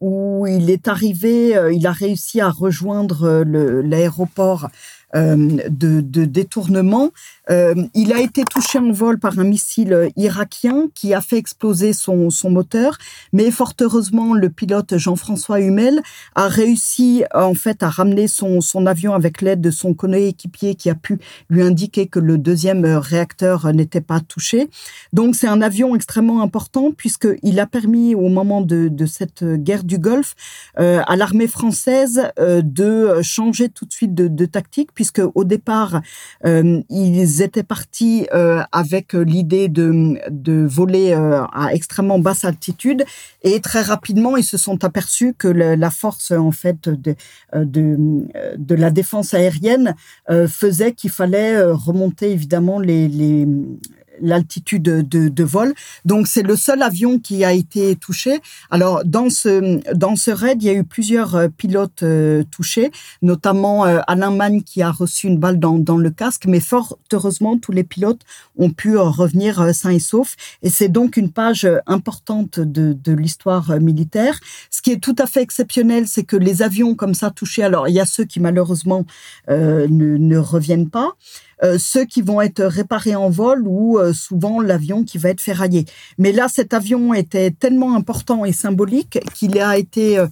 [0.00, 3.42] où il est arrivé, il a réussi à rejoindre
[3.82, 4.68] l'aéroport
[5.14, 7.10] de, de, détournement.
[7.50, 11.92] Euh, il a été touché en vol par un missile irakien qui a fait exploser
[11.92, 12.98] son, son moteur,
[13.32, 16.00] mais fort heureusement, le pilote Jean-François Humel
[16.34, 20.90] a réussi en fait à ramener son, son avion avec l'aide de son coéquipier qui
[20.90, 24.68] a pu lui indiquer que le deuxième réacteur n'était pas touché.
[25.12, 29.98] Donc c'est un avion extrêmement important puisqu'il a permis au moment de, cette guerre du
[29.98, 30.34] Golfe
[30.78, 36.00] euh, à l'armée française euh, de changer tout de suite de tactique puisque au départ,
[36.46, 43.04] euh, ils étaient partis euh, avec l'idée de, de voler euh, à extrêmement basse altitude.
[43.42, 47.14] Et très rapidement, ils se sont aperçus que la force en fait de,
[47.54, 47.96] de,
[48.56, 49.94] de la défense aérienne
[50.48, 53.46] faisait qu'il fallait remonter évidemment les, les
[54.20, 55.74] l'altitude de, de, vol.
[56.04, 58.40] Donc c'est le seul avion qui a été touché.
[58.70, 62.90] Alors dans ce dans ce raid, il y a eu plusieurs euh, pilotes euh, touchés,
[63.22, 66.98] notamment euh, Alain Magne qui a reçu une balle dans, dans le casque, mais fort
[67.12, 68.22] heureusement tous les pilotes
[68.56, 70.36] ont pu revenir sains et saufs.
[70.62, 74.38] Et c'est donc une page importante de, de l'histoire militaire.
[74.70, 77.88] Ce qui est tout à fait exceptionnel, c'est que les avions comme ça touchés, alors
[77.88, 79.04] il y a ceux qui malheureusement
[79.48, 81.14] ne, ne reviennent pas,
[81.53, 85.40] euh, ceux qui vont être réparés en vol ou euh, souvent l'avion qui va être
[85.40, 85.84] ferraillé.
[86.18, 90.24] Mais là, cet avion était tellement important et symbolique qu'il a été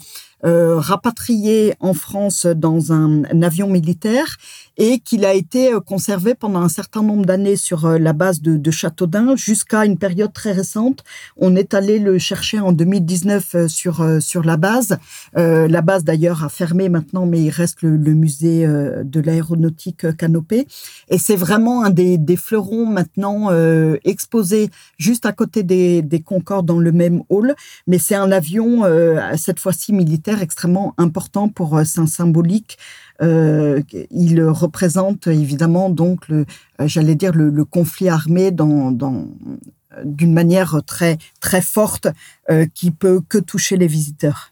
[0.45, 4.36] euh, euh, rapatrié en France dans un, avion militaire
[4.76, 8.40] et qu'il a été euh, conservé pendant un certain nombre d'années sur euh, la base
[8.40, 11.05] de, Châteaudun jusqu'à une période très récente.
[11.36, 14.97] On est allé le chercher en 2019 sur sur la base.
[15.34, 20.66] la base d'ailleurs a fermé maintenant, mais il reste le, musée de l'aéronautique Canopée.
[21.09, 23.51] Et c'est vraiment un des, des fleurons maintenant
[24.05, 27.55] exposés juste à côté des, des Concorde dans le même hall.
[27.86, 28.84] Mais c'est un avion
[29.36, 32.78] cette fois-ci militaire extrêmement important pour euh, sa symbolique.
[33.20, 36.46] Euh, il représente évidemment donc le,
[36.80, 39.26] euh, j'allais dire le, conflit armé dans, dans
[40.04, 42.08] d'une manière très très forte
[42.74, 44.51] qui peut que toucher les visiteurs.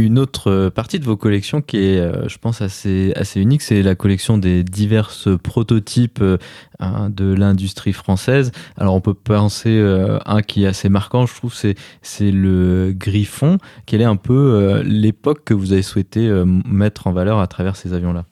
[0.00, 3.60] Une autre euh, partie de vos collections qui est, euh, je pense, assez, assez unique,
[3.60, 5.10] c'est la collection des divers
[5.42, 6.38] prototypes euh,
[6.78, 8.50] hein, de l'industrie française.
[8.78, 9.78] Alors, on peut penser
[10.24, 13.58] un qui est assez marquant, je trouve, c'est, c'est le Griffon.
[13.84, 16.30] Quelle est un peu l'époque que vous avez souhaité
[16.64, 18.24] mettre en valeur à travers ces avions-là?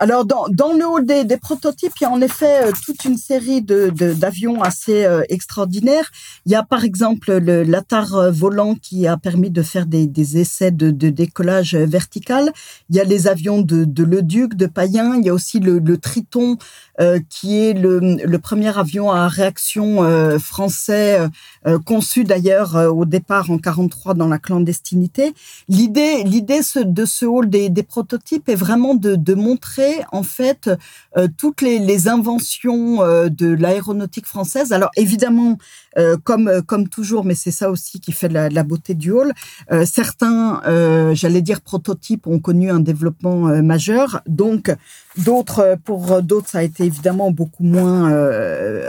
[0.00, 3.04] Alors dans, dans le hall des, des, prototypes, il y a en effet euh, toute
[3.04, 6.10] une série de d'avions assez euh, extraordinaires.
[6.46, 10.06] Il y a par exemple le l'Atar euh, volant qui a permis de faire des,
[10.06, 12.52] des essais de, de, décollage vertical.
[12.90, 15.16] Il y a les avions de, de Le Duc, de Payen.
[15.16, 16.58] Il y a aussi le, le Triton
[17.30, 21.20] qui est le, le, premier avion à réaction français
[21.86, 25.32] conçu d'ailleurs au départ en 43 dans la clandestinité.
[25.68, 30.70] L'idée l'idée de ce hall des, des prototypes est vraiment de, de montrer en fait
[31.16, 34.72] euh, toutes les, inventions euh, de l'aéronautique française.
[34.72, 35.58] Alors évidemment,
[35.96, 39.32] euh, comme comme toujours, mais c'est ça aussi qui fait la, beauté du hall.
[39.84, 40.60] certains,
[41.14, 44.20] j'allais dire prototypes, ont connu un développement majeur.
[44.26, 44.70] Donc
[45.18, 48.12] d'autres, pour d'autres, ça a été évidemment beaucoup moins.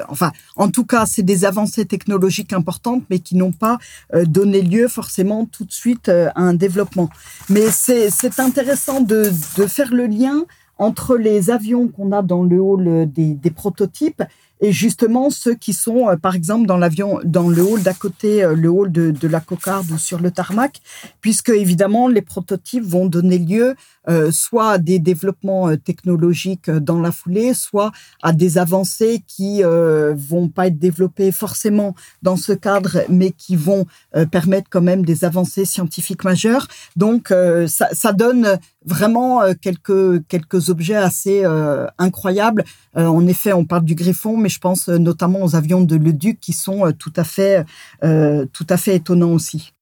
[0.10, 3.78] enfin, en tout cas, c'est des avancées technologiques importantes, mais qui n'ont pas
[4.26, 7.10] donné lieu forcément tout de suite à un développement.
[7.50, 10.46] Mais c'est intéressant de, de faire le lien
[10.78, 14.24] entre les avions qu'on a dans le hall des, des prototypes
[14.62, 18.44] et justement ceux qui sont, euh, par exemple, dans l'avion, dans le hall d'à côté,
[18.44, 20.82] euh, le hall de, de, la cocarde ou sur le tarmac,
[21.22, 23.76] puisque évidemment les prototypes vont donner lieu
[24.10, 27.92] euh, soit à des développements technologiques dans la foulée, soit
[28.22, 33.56] à des avancées qui euh, vont pas être développées forcément dans ce cadre, mais qui
[33.56, 33.86] vont
[34.32, 36.68] permettre quand même des avancées scientifiques majeures.
[36.96, 37.34] Donc
[37.68, 41.44] ça, ça, donne vraiment quelques quelques objets assez
[41.98, 42.64] incroyables.
[42.96, 46.14] en effet, on parle du Griffon, mais je pense euh, notamment aux avions de Le
[46.14, 47.66] Duc qui sont euh, tout à fait,
[48.04, 49.74] euh, tout à fait étonnants aussi.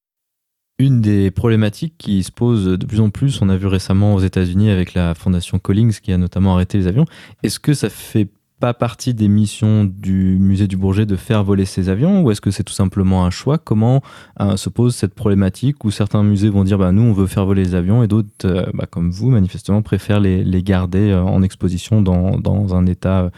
[0.80, 4.20] Une des problématiques qui se pose de plus en plus, on a vu récemment aux
[4.20, 7.06] États-Unis avec la fondation Collins qui a notamment arrêté les avions,
[7.42, 8.28] est-ce que ça fait
[8.60, 12.42] pas partie des missions du musée du Bourget de faire voler ces avions ou est-ce
[12.42, 13.58] que c'est tout simplement un choix?
[13.58, 14.04] Comment
[14.40, 17.46] euh, se pose cette problématique où certains musées vont dire bah, nous on veut faire
[17.48, 21.42] voler les avions et d'autres, euh, bah, comme vous manifestement, préfèrent les, garder euh, en
[21.42, 23.32] exposition dans un état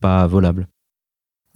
[0.00, 0.68] pas volable?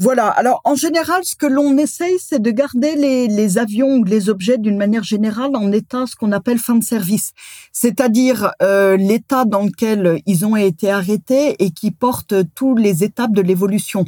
[0.00, 0.26] Voilà.
[0.26, 4.58] Alors, en général, ce que l'on essaye, c'est de garder les, avions ou les objets
[4.58, 7.32] d'une manière générale en état ce qu'on appelle fin de service,
[7.72, 13.32] c'est-à-dire euh, l'état dans lequel ils ont été arrêtés et qui porte toutes les étapes
[13.32, 14.04] de l'évolution.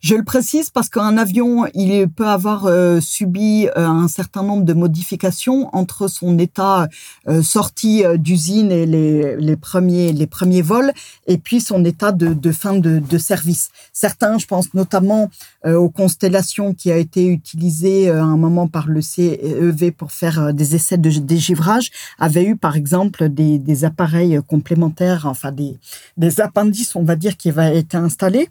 [0.00, 4.64] Je le précise parce qu'un avion, il peut avoir euh, subi euh, un certain nombre
[4.64, 6.88] de modifications entre son état
[7.28, 10.92] euh, sorti d'usine et les, premiers les premiers vols
[11.26, 13.68] et puis son état de, fin de, service.
[13.92, 15.28] Certains, je pense notamment
[15.66, 20.74] aux constellations qui a été utilisées à un moment par le CEV pour faire des
[20.74, 27.16] essais de dégivrage, avaient eu par exemple des, appareils complémentaires, enfin des appendices, on va
[27.16, 28.48] dire, qui avaient été installés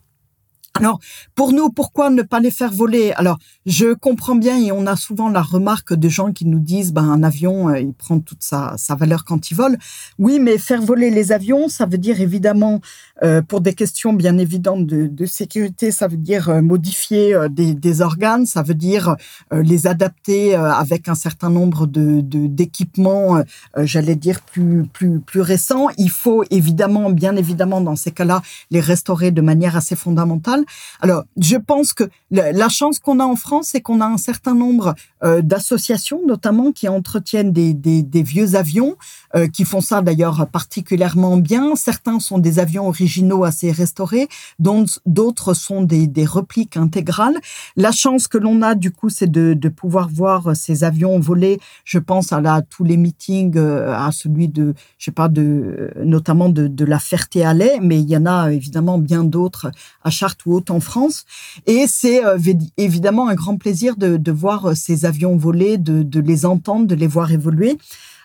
[0.76, 1.00] alors,
[1.36, 3.12] pour nous, pourquoi ne pas les faire voler?
[3.14, 6.94] Alors, je comprends bien et on a souvent la remarque de gens qui nous disent,
[6.94, 9.78] ben, un avion, euh, il prend toute sa, valeur quand il vole.
[10.20, 12.82] Oui, mais faire voler les avions, ça veut dire évidemment,
[13.24, 17.74] euh, pour des questions bien évidentes de, de sécurité, ça veut dire euh, modifier des,
[17.74, 19.16] des, organes, ça veut dire
[19.52, 23.44] les adapter avec un certain nombre de d'équipements,
[23.78, 25.88] j'allais dire plus plus plus récents.
[25.98, 28.42] Il faut évidemment, bien évidemment, dans ces cas-là,
[28.72, 30.59] les restaurer de manière assez fondamentale.
[31.02, 34.54] Alors, je pense que la, chance qu'on a en France, c'est qu'on a un certain
[34.54, 34.94] nombre
[35.24, 38.96] euh, d'associations, notamment, qui entretiennent des, vieux avions,
[39.36, 41.76] euh, qui font ça d'ailleurs particulièrement bien.
[41.76, 44.28] Certains sont des avions originaux assez restaurés,
[44.60, 47.38] d'autres sont des, des répliques intégrales.
[47.76, 51.60] La chance que l'on a, du coup, c'est de, pouvoir voir ces avions voler.
[51.86, 56.50] Je pense à, tous les meetings, euh, à celui de, je sais pas, de, notamment
[56.50, 59.72] de, de la Ferté-Alais, mais il y en a évidemment bien d'autres
[60.04, 61.26] à Chartres en France.
[61.66, 62.38] Et c'est euh,
[62.78, 67.08] évidemment un grand plaisir de, voir euh, ces avions voler, de, les entendre, de les
[67.08, 67.78] voir évoluer.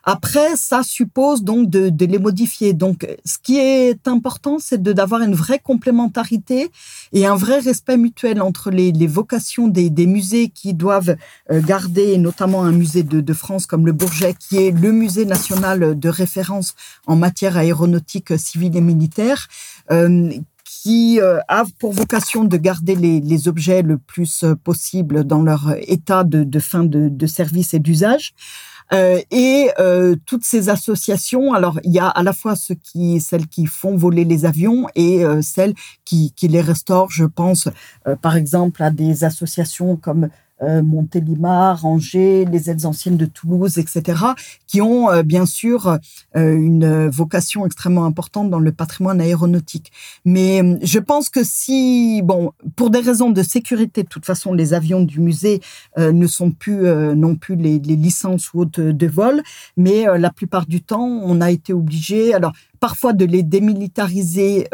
[0.06, 2.74] Après, ça suppose donc de, les modifier.
[2.74, 6.70] Donc, ce qui est important, c'est d'avoir une vraie complémentarité
[7.14, 11.16] et un vrai respect mutuel entre les, vocations des, musées qui doivent
[11.50, 15.98] euh, garder, notamment un musée de, France comme le Bourget, qui est le musée national
[15.98, 16.74] de référence
[17.06, 19.48] en matière aéronautique civile et militaire,
[20.84, 25.42] qui euh, a pour vocation de garder les, les, objets le plus euh, possible dans
[25.42, 28.34] leur état de, de fin de, de service et d'usage.
[28.92, 33.18] Euh, et euh, toutes ces associations, alors il y a à la fois ceux qui,
[33.18, 35.72] celles qui font voler les avions et euh, celles
[36.04, 37.10] qui, qui, les restaurent.
[37.10, 37.70] Je pense
[38.20, 40.28] par exemple à des associations comme euh,
[40.62, 44.18] Montélimar, Angers, les aides anciennes de Toulouse, etc.,
[44.66, 45.98] qui ont euh, bien sûr
[46.36, 49.92] euh, une vocation extrêmement importante dans le patrimoine aéronautique.
[50.24, 54.74] Mais je pense que si, bon, pour des raisons de sécurité, de toute façon, les
[54.74, 55.60] avions du musée
[55.96, 56.82] ne sont plus
[57.14, 59.42] non plus les, les licences ou autres de vol,
[59.76, 62.34] mais la plupart du temps, on a été obligé.
[62.34, 64.68] Alors parfois de les démilitariser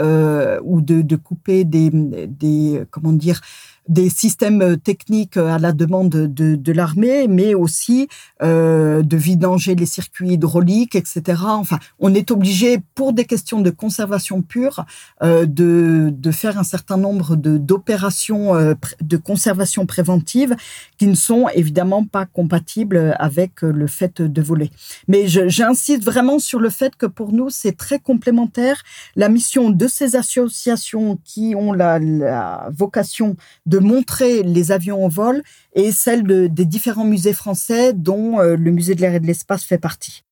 [0.65, 3.41] ou de, de couper des, des comment dire
[3.89, 8.09] des systèmes euh, techniques euh, à la demande de, l'armée, mais aussi
[8.43, 11.43] euh, de vidanger les circuits hydrauliques, etc.
[11.47, 14.85] Enfin, on est obligé, pour des questions de conservation pure,
[15.23, 18.55] de, de faire un certain nombre d'opérations
[19.01, 20.55] de conservation préventive
[20.99, 24.71] qui ne sont évidemment pas compatibles avec le fait de voler.
[25.09, 28.83] Mais j'insiste vraiment sur le fait que pour nous, c'est très complémentaire.
[29.17, 33.37] La mission de ces associations qui ont la, la vocation
[33.71, 35.43] de montrer les avions en vol
[35.75, 39.65] et celle des différents musées français dont euh, le musée de l'air et de l'espace
[39.65, 40.25] fait partie.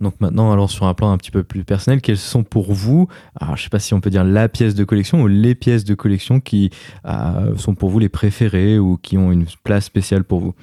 [0.00, 3.08] Donc maintenant, alors sur un plan un petit peu plus personnel, quelles sont pour vous,
[3.56, 5.94] je sais pas si on peut dire la pièce de collection ou les pièces de
[5.94, 6.70] collection qui
[7.04, 10.54] euh, sont pour vous les préférées ou qui ont une place spéciale pour vous?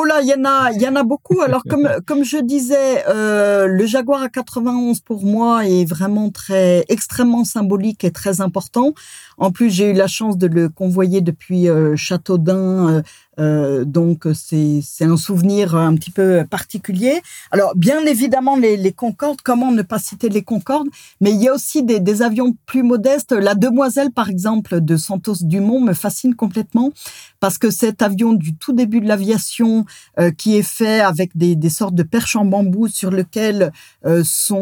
[0.00, 1.40] Oh là, il y en a, il y en a beaucoup.
[1.40, 6.84] Alors comme comme je disais, euh, le Jaguar à 91 pour moi est vraiment très
[6.88, 8.94] extrêmement symbolique et très important.
[9.38, 13.02] En plus, j'ai eu la chance de le convoyer depuis euh, Châteaudun
[13.38, 17.22] euh, donc c'est un souvenir un petit peu particulier.
[17.50, 20.88] Alors bien évidemment les, les Concorde, comment ne pas citer les Concorde,
[21.20, 23.32] mais il y a aussi des, avions plus modestes.
[23.32, 26.90] La Demoiselle par exemple de Santos Dumont me fascine complètement
[27.38, 29.84] parce que cet avion du tout début de l'aviation
[30.18, 33.72] euh, qui est fait avec des, sortes de perches en bambou sur lequel
[34.04, 34.58] euh, sont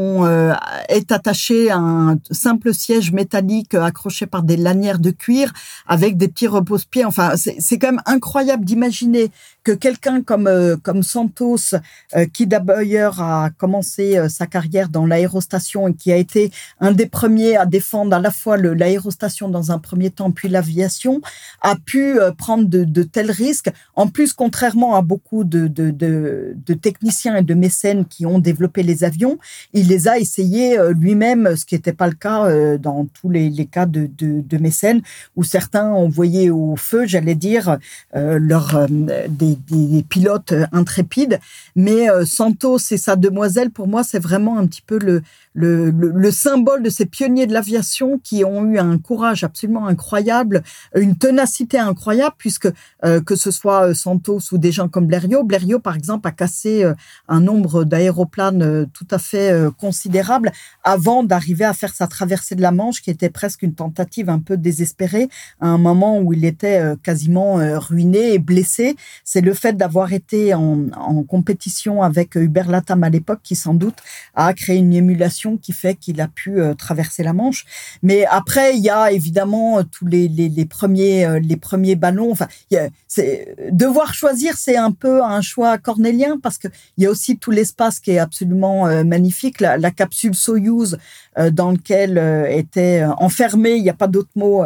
[0.88, 5.52] est attaché un simple siège métallique accroché par des lanières de cuir
[5.86, 7.04] avec des petits repose-pieds.
[7.04, 9.30] Enfin c'est quand même incroyable d'imaginer
[9.66, 11.74] que quelqu'un comme euh, comme Santos,
[12.14, 16.92] euh, qui d'ailleurs a commencé euh, sa carrière dans l'aérostation et qui a été un
[16.92, 21.20] des premiers à défendre à la fois l'aérostation dans un premier temps puis l'aviation,
[21.62, 23.70] a pu prendre de, tels risques.
[23.94, 28.82] En plus, contrairement à beaucoup de, de, de, techniciens et de mécènes qui ont développé
[28.82, 29.38] les avions,
[29.72, 33.86] il les a essayés lui-même, ce qui n'était pas le cas dans tous les, cas
[33.86, 35.02] de, de, mécènes
[35.36, 37.78] où certains ont voyé au feu, j'allais dire,
[38.14, 38.55] leur
[39.28, 41.40] des des, pilotes intrépides.
[41.74, 45.22] Mais euh, Santos et sa demoiselle, pour moi, c'est vraiment un petit peu le,
[45.56, 50.62] le, le, symbole de ces pionniers de l'aviation qui ont eu un courage absolument incroyable,
[50.94, 52.68] une ténacité incroyable, puisque
[53.04, 56.30] euh, que ce soit euh, Santos ou des gens comme Blériot, Blériot, par exemple, a
[56.30, 56.84] cassé
[57.28, 60.52] un nombre d'aéroplanes tout à fait considérable
[60.84, 64.38] avant d'arriver à faire sa traversée de la Manche, qui était presque une tentative un
[64.38, 65.28] peu désespérée,
[65.60, 68.96] à un moment où il était quasiment ruiné et blessé.
[69.24, 73.74] C'est le fait d'avoir été en, en, compétition avec Hubert Latam à l'époque qui sans
[73.74, 73.96] doute
[74.34, 77.64] a créé une émulation qui fait qu'il a pu euh, traverser la Manche.
[78.02, 82.32] Mais après, il y a évidemment euh, tous les, les, premiers euh, les premiers ballons.
[82.32, 82.48] Enfin,
[83.06, 87.38] c'est devoir choisir, c'est un peu un choix cornélien parce que il y a aussi
[87.38, 89.60] tout l'espace qui est absolument magnifique.
[89.60, 90.98] La, la capsule Soyuz
[91.52, 92.18] dans lequel
[92.50, 94.64] était enfermé, il n'y a pas d'autre mot,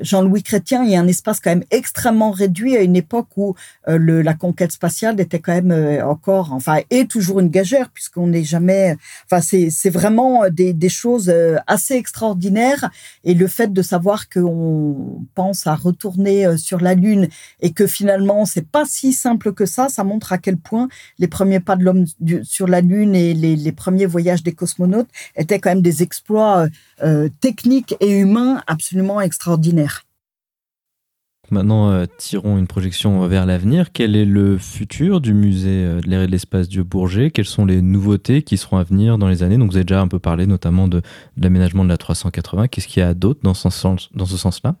[0.00, 0.84] Jean-Louis Chrétien.
[0.84, 3.54] Il y a un espace quand même extrêmement réduit à une époque où
[3.88, 8.28] euh, la conquête spatiale était quand même euh, encore, enfin, est toujours une gageure puisqu'on
[8.28, 8.96] n'est jamais,
[9.30, 12.90] enfin, c'est, vraiment des, choses euh, assez extraordinaires
[13.24, 17.28] et le fait de savoir qu'on pense à retourner sur la Lune
[17.60, 20.88] et que finalement c'est pas si simple que ça, ça montre à quel point
[21.18, 22.04] les premiers pas de l'homme
[22.42, 26.66] sur la Lune et les, premiers voyages des cosmonautes étaient quand même des exploits
[27.40, 30.04] techniques et humains absolument extraordinaires.
[31.50, 33.92] Maintenant, euh, tirons une projection vers l'avenir.
[33.92, 37.30] Quel est le futur du musée euh, de l'air et de l'espace du Bourget?
[37.30, 39.56] Quelles sont les nouveautés qui seront à venir dans les années?
[39.56, 42.68] Donc, vous avez déjà un peu parlé notamment de, de l'aménagement de la 380.
[42.68, 44.76] Qu'est-ce qu'il y a d'autre dans ce sens-là?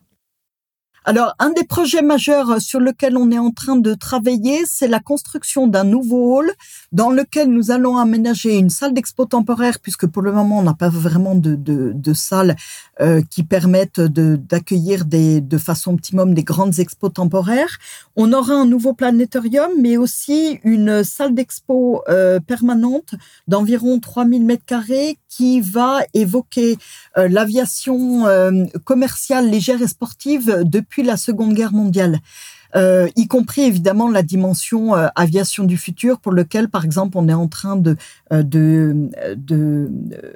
[1.08, 5.00] Alors, un des projets majeurs sur lequel on est en train de travailler, c'est la
[5.00, 6.52] construction d'un nouveau hall
[6.92, 10.74] dans lequel nous allons aménager une salle d'expo temporaire, puisque pour le moment, on n'a
[10.74, 12.56] pas vraiment de, de, de salle
[13.00, 17.78] euh, qui permettent d'accueillir de façon optimum des grandes expos temporaires.
[18.14, 23.14] On aura un nouveau planétorium, mais aussi une salle d'expo euh, permanente
[23.46, 26.76] d'environ 3000 mètres carrés qui va évoquer
[27.16, 28.26] euh, l'aviation
[28.84, 32.20] commerciale légère et sportive depuis la Seconde Guerre mondiale.
[32.76, 37.28] Euh, y compris évidemment la dimension euh, aviation du futur, pour lequel, par exemple, on
[37.28, 37.96] est en train de,
[38.30, 39.88] de, de,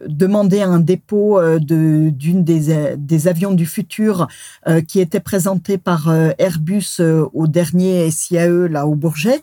[0.07, 4.29] demander un dépôt de d'une des, des avions du futur
[4.89, 7.01] qui était présenté par Airbus
[7.33, 9.43] au dernier SIAE là au Bourget.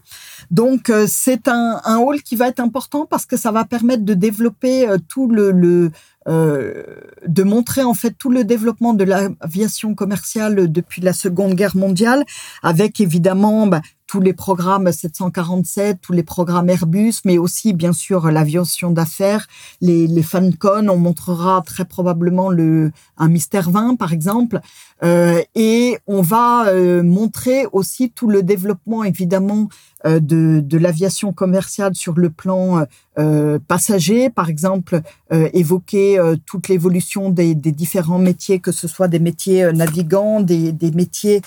[0.52, 4.14] Donc c'est un, un hall qui va être important parce que ça va permettre de
[4.14, 5.92] développer tout le, le
[6.30, 6.84] euh,
[7.28, 12.24] de montrer en fait tout le développement de l'aviation commerciale depuis la Seconde Guerre mondiale,
[12.62, 18.32] avec évidemment bah, tous les programmes 747, tous les programmes Airbus, mais aussi bien sûr
[18.32, 19.46] l'aviation d'affaires,
[19.82, 20.88] les, les FanCon.
[20.90, 24.62] On montrera très probablement le un Mystère 20 par exemple,
[25.04, 29.70] euh, et on va euh, montrer aussi tout le développement évidemment
[30.08, 32.86] euh, de, de l'aviation commerciale sur le plan
[33.20, 35.02] euh, passager, par exemple,
[35.32, 40.72] euh, évoquer toute l'évolution des, des, différents métiers, que ce soit des métiers navigants, des,
[40.72, 41.42] des métiers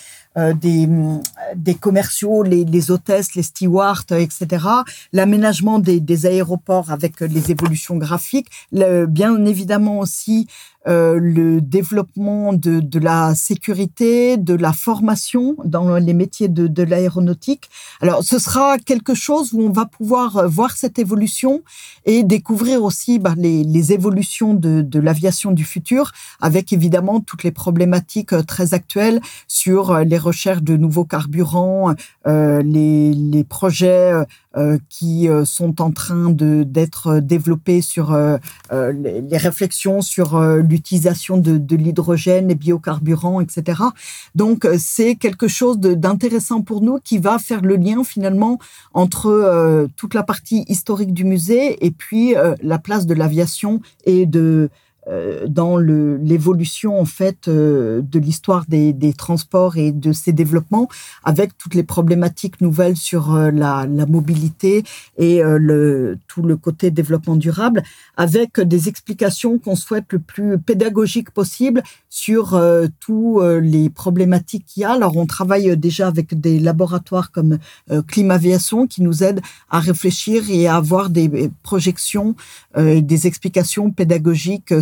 [0.63, 0.89] des,
[1.57, 4.67] des commerciaux, les, les hôtesses, les stewards, etc.
[5.13, 10.47] L'aménagement des, des aéroports avec les évolutions graphiques, le, bien évidemment aussi
[10.89, 16.83] euh, le développement de, de, la sécurité, de la formation dans les métiers de, de
[16.83, 17.71] l'aéronautique.
[18.01, 21.63] Alors, ce sera quelque chose où on va pouvoir euh, voir cette évolution
[22.05, 27.45] et découvrir aussi bah, les, les, évolutions de, de l'aviation du futur, avec évidemment toutes
[27.45, 31.95] les problématiques euh, très actuelles sur les recherches de nouveaux carburants,
[32.27, 34.13] euh, les, les, projets
[34.57, 38.39] euh, qui sont en train de d'être développés sur euh,
[38.71, 43.83] les, les, réflexions sur l'utilisation de, de l'hydrogène, les biocarburants, etc.
[44.35, 48.59] Donc c'est quelque chose d'intéressant pour nous qui va faire le lien finalement
[48.95, 54.43] entre toute la partie historique du musée et puis la place de l'aviation et de
[54.43, 54.69] euh,
[55.49, 60.89] dans l'évolution en fait euh, de l'histoire des, transports et de ces développements,
[61.25, 64.85] avec toutes les problématiques nouvelles sur euh, la, mobilité
[65.19, 65.43] et
[66.29, 67.83] tout le côté développement durable,
[68.17, 72.61] avec des explications qu'on souhaite le plus pédagogique possible sur
[73.01, 74.93] tous les problématiques qu'il y a.
[74.93, 77.59] Alors on travaille déjà avec des laboratoires comme
[78.09, 79.41] Climaviation qui nous aident
[79.71, 82.35] à réfléchir et à avoir des projections
[82.77, 84.75] des explications pédagogiques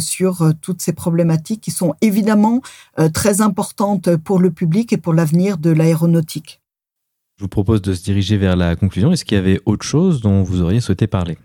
[0.43, 2.61] euh, toutes ces problématiques qui sont évidemment
[2.99, 6.61] euh, très importantes pour le public et pour l'avenir de l'aéronautique.
[7.37, 9.13] Je vous propose de se diriger vers la conclusion.
[9.13, 11.39] Est-ce qu'il y avait autre chose dont vous auriez souhaité parler?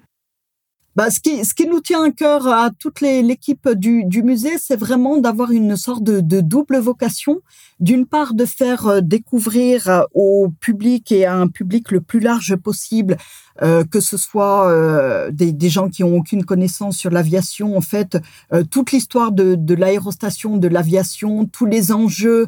[0.96, 4.58] Bah, ce, qui, ce qui nous tient à cœur à toute l'équipe du, du musée,
[4.58, 7.42] c'est vraiment d'avoir une sorte de, de double vocation.
[7.80, 12.56] D'une part, de faire euh, découvrir au public et à un public le plus large
[12.56, 13.18] possible
[13.62, 17.82] euh, que ce soit euh, des, des, gens qui ont aucune connaissance sur l'aviation, en
[17.82, 18.18] fait,
[18.52, 22.48] euh, toute l'histoire de, de l'aérostation, de l'aviation, tous les enjeux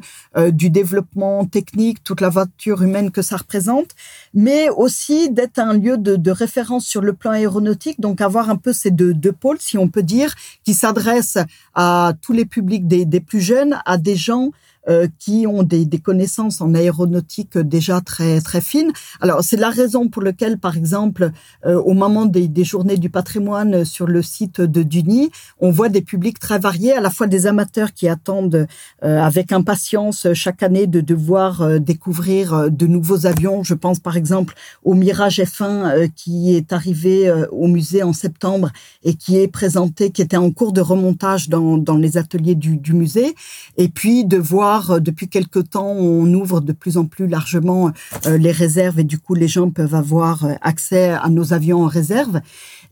[0.51, 3.91] du développement technique, toute la voiture humaine que ça représente,
[4.33, 8.57] mais aussi d'être un lieu de, de, référence sur le plan aéronautique, donc avoir un
[8.57, 11.39] peu ces deux, deux pôles, si on peut dire, qui s'adressent
[11.73, 14.51] à tous les publics des, des plus jeunes, à des gens
[14.89, 18.93] euh, qui ont des, des, connaissances en aéronautique déjà très très fines.
[19.19, 21.31] Alors c'est la raison pour laquelle, par exemple,
[21.65, 25.29] euh, au moment des, des, journées du patrimoine sur le site de Duny,
[25.59, 28.65] on voit des publics très variés, à la fois des amateurs qui attendent
[29.03, 33.63] euh, avec impatience chaque année de devoir découvrir de nouveaux avions.
[33.63, 34.53] Je pense par exemple
[34.85, 38.71] au Mirage F1 qui est arrivé au musée en septembre
[39.03, 42.77] et qui est présenté, qui était en cours de remontage dans, dans les ateliers du,
[42.77, 43.35] du musée,
[43.75, 47.91] et puis de voir euh, depuis quelque temps, on ouvre de plus en plus largement
[48.25, 51.83] euh, les réserves et du coup, les gens peuvent avoir euh, accès à nos avions
[51.83, 52.41] en réserve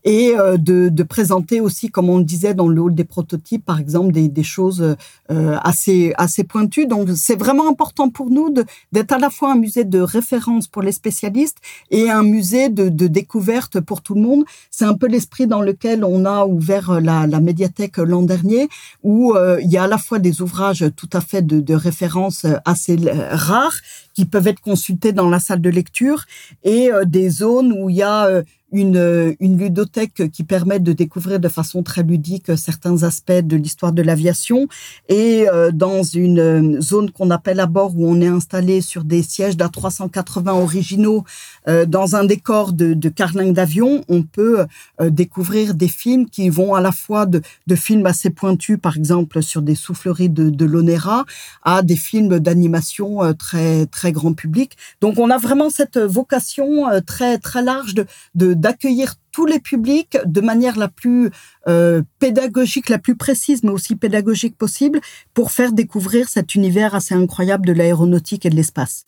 [0.08, 3.80] et de, de, présenter aussi, comme on le disait dans le hall des prototypes, par
[3.80, 4.96] exemple, des, des choses
[5.28, 6.86] assez, assez pointues.
[6.86, 8.54] Donc, c'est vraiment important pour nous
[8.92, 11.58] d'être à la fois un musée de référence pour les spécialistes
[11.90, 14.44] et un musée de, de découverte pour tout le monde.
[14.70, 18.68] C'est un peu l'esprit dans lequel on a ouvert la, la médiathèque l'an dernier,
[19.02, 22.44] où il y a à la fois des ouvrages tout à fait de, de références
[22.44, 23.80] euh, assez euh, rares
[24.14, 26.24] qui peuvent être consultées dans la salle de lecture
[26.64, 28.42] et euh, des zones où il y a
[28.72, 33.92] une, une ludothèque qui permet de découvrir de façon très ludique certains aspects de l'histoire
[33.92, 34.66] de l'aviation
[35.08, 39.04] et euh, dans une euh, zone qu'on appelle à bord où on est installé sur
[39.04, 41.24] des sièges d'A380 originaux
[41.68, 44.66] euh, dans un décor de, de carlingue d'avion, on peut
[45.00, 49.42] découvrir des films qui vont à la fois de, de films assez pointus, par exemple
[49.42, 51.24] sur des souffleries de, de l'Onera,
[51.62, 54.76] à des films d'animation très très grand public.
[55.00, 60.18] Donc on a vraiment cette vocation très très large de, de d'accueillir tous les publics
[60.24, 61.30] de manière la plus
[61.68, 65.00] euh, pédagogique, la plus précise, mais aussi pédagogique possible,
[65.34, 69.06] pour faire découvrir cet univers assez incroyable de l'aéronautique et de l'espace.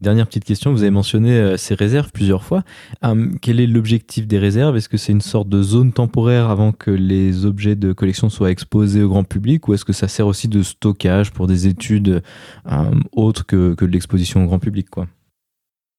[0.00, 2.64] Dernière petite question, vous avez mentionné euh, ces réserves plusieurs fois.
[3.02, 4.76] Hum, quel est l'objectif des réserves?
[4.76, 8.50] Est-ce que c'est une sorte de zone temporaire avant que les objets de collection soient
[8.50, 12.22] exposés au grand public ou est-ce que ça sert aussi de stockage pour des études
[12.64, 15.06] hum, autres que, que de l'exposition au grand public quoi?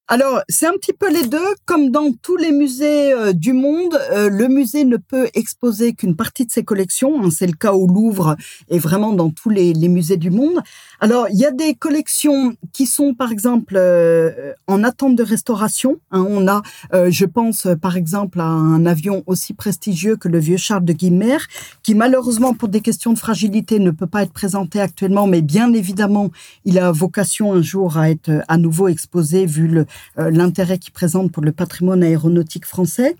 [0.07, 1.55] Alors, c'est un petit peu les deux.
[1.65, 6.15] Comme dans tous les musées euh, du monde, euh, le musée ne peut exposer qu'une
[6.15, 7.23] partie de ses collections.
[7.23, 8.35] Hein, c'est le cas au Louvre
[8.69, 10.61] et vraiment dans tous les, les, musées du monde.
[11.05, 15.97] Alors, il y a des collections qui sont, par exemple, euh, en attente de restauration.
[16.09, 16.63] Hein, on a,
[17.11, 21.37] je pense, par exemple, à un avion aussi prestigieux que le vieux Charles de Guilmer,
[21.83, 25.71] qui malheureusement, pour des questions de fragilité, ne peut pas être présenté actuellement, mais bien
[25.73, 26.31] évidemment,
[26.63, 29.85] il a vocation un jour à être à nouveau exposé vu
[30.17, 33.15] euh, l'intérêt qu'il présente pour le patrimoine aéronautique français.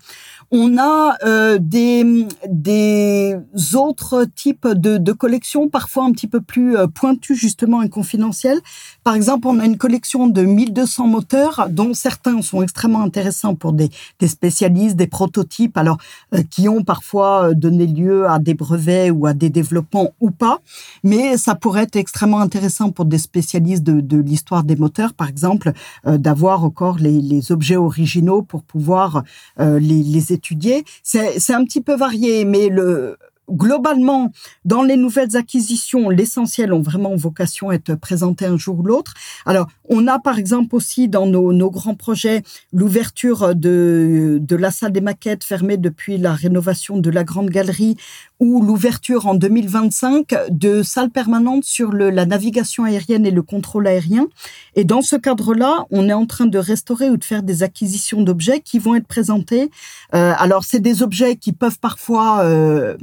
[0.52, 3.36] On a euh, des, des
[3.74, 8.60] autres types de, de, collections, parfois un petit peu plus euh, pointues justement et confidentielles.
[9.02, 13.72] Par exemple, on a une collection de 1200 moteurs, dont certains sont extrêmement intéressants pour
[13.72, 13.90] des,
[14.24, 15.98] spécialistes, des prototypes, alors
[16.32, 20.60] euh, qui ont parfois donné lieu à des brevets ou à des développements ou pas.
[21.02, 25.28] Mais ça pourrait être extrêmement intéressant pour des spécialistes de, de l'histoire des moteurs, par
[25.28, 25.72] exemple,
[26.04, 29.22] d'avoir encore les, les, objets originaux pour pouvoir
[29.58, 30.84] les, les étudier.
[31.02, 33.18] C'est un petit peu varié, mais le,
[33.50, 34.32] globalement,
[34.64, 39.14] dans les nouvelles acquisitions, l'essentiel ont vraiment vocation à être présenté un jour ou l'autre.
[39.44, 42.42] Alors, on a par exemple aussi dans nos, nos grands projets
[42.72, 47.96] l'ouverture de, de la salle des maquettes fermée depuis la rénovation de la grande galerie
[48.40, 53.86] ou l'ouverture en 2025 de salles permanentes sur le, la navigation aérienne et le contrôle
[53.86, 54.26] aérien.
[54.74, 58.22] Et dans ce cadre-là, on est en train de restaurer ou de faire des acquisitions
[58.22, 59.70] d'objets qui vont être présentés.
[60.14, 62.96] Euh, alors, c'est des objets qui peuvent parfois euh,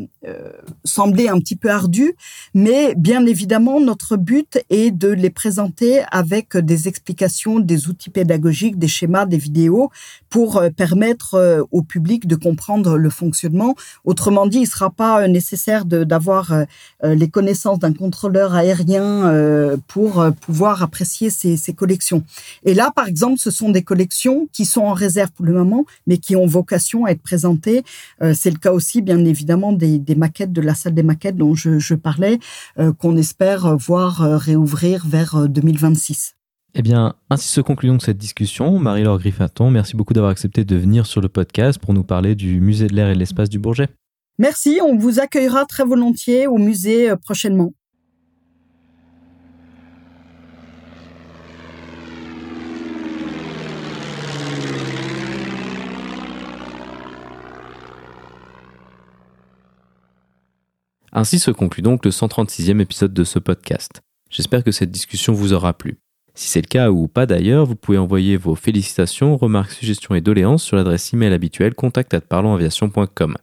[0.83, 2.15] sembler un petit peu ardu,
[2.53, 8.77] mais bien évidemment, notre but est de les présenter avec des explications, des outils pédagogiques,
[8.77, 9.89] des schémas, des vidéos
[10.29, 13.75] pour permettre au public de comprendre le fonctionnement.
[14.03, 16.53] Autrement dit, il ne sera pas nécessaire d'avoir
[17.03, 22.23] les connaissances d'un contrôleur aérien pour pouvoir apprécier ces, collections.
[22.65, 25.85] Et là, par exemple, ce sont des collections qui sont en réserve pour le moment,
[26.07, 27.83] mais qui ont vocation à être présentées.
[28.21, 31.53] Euh, c'est le cas aussi, bien évidemment, des, maquettes de la salle des maquettes dont
[31.53, 32.39] je, parlais,
[32.79, 36.35] euh, qu'on espère voir euh, réouvrir vers 2026.
[36.75, 38.79] Eh bien, ainsi se conclut donc cette discussion.
[38.79, 42.61] Marie-Laure Griffaton, merci beaucoup d'avoir accepté de venir sur le podcast pour nous parler du
[42.61, 43.89] musée de l'air et de l'espace du Bourget.
[44.39, 47.73] Merci, on vous accueillera très volontiers au musée prochainement.
[61.15, 64.01] Ainsi se conclut donc le 136e épisode de ce podcast.
[64.31, 65.99] J'espère que cette discussion vous aura plu.
[66.33, 70.21] Si c'est le cas ou pas d'ailleurs, vous pouvez envoyer vos félicitations, remarques, suggestions et
[70.21, 73.37] doléances sur l'adresse email habituelle contact@parlonsaviation.com.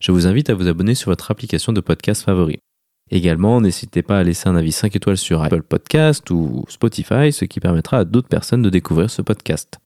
[0.00, 2.60] Je vous invite à vous abonner sur votre application de podcast favori.
[3.10, 7.46] Également, n'hésitez pas à laisser un avis 5 étoiles sur Apple Podcast ou Spotify, ce
[7.46, 9.78] qui permettra à d'autres personnes de découvrir ce podcast.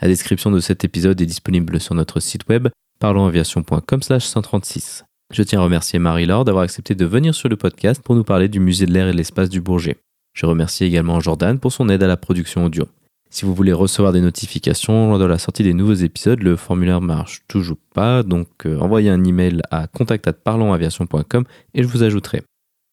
[0.00, 2.68] La description de cet épisode est disponible sur notre site web
[3.00, 5.04] parlonsaviation.com/136.
[5.30, 8.48] Je tiens à remercier Marie-Laure d'avoir accepté de venir sur le podcast pour nous parler
[8.48, 9.96] du musée de l'air et de l'espace du Bourget.
[10.34, 12.86] Je remercie également Jordan pour son aide à la production audio.
[13.30, 17.00] Si vous voulez recevoir des notifications lors de la sortie des nouveaux épisodes, le formulaire
[17.00, 22.42] marche toujours pas, donc euh, envoyez un email à contact@parlonsaviation.com et je vous ajouterai.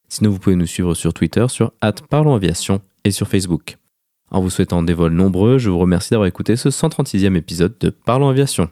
[0.07, 1.71] Sinon, vous pouvez nous suivre sur Twitter sur
[2.09, 3.77] @parlonsaviation et sur Facebook.
[4.29, 7.89] En vous souhaitant des vols nombreux, je vous remercie d'avoir écouté ce 136e épisode de
[7.89, 8.69] Parlons Aviation.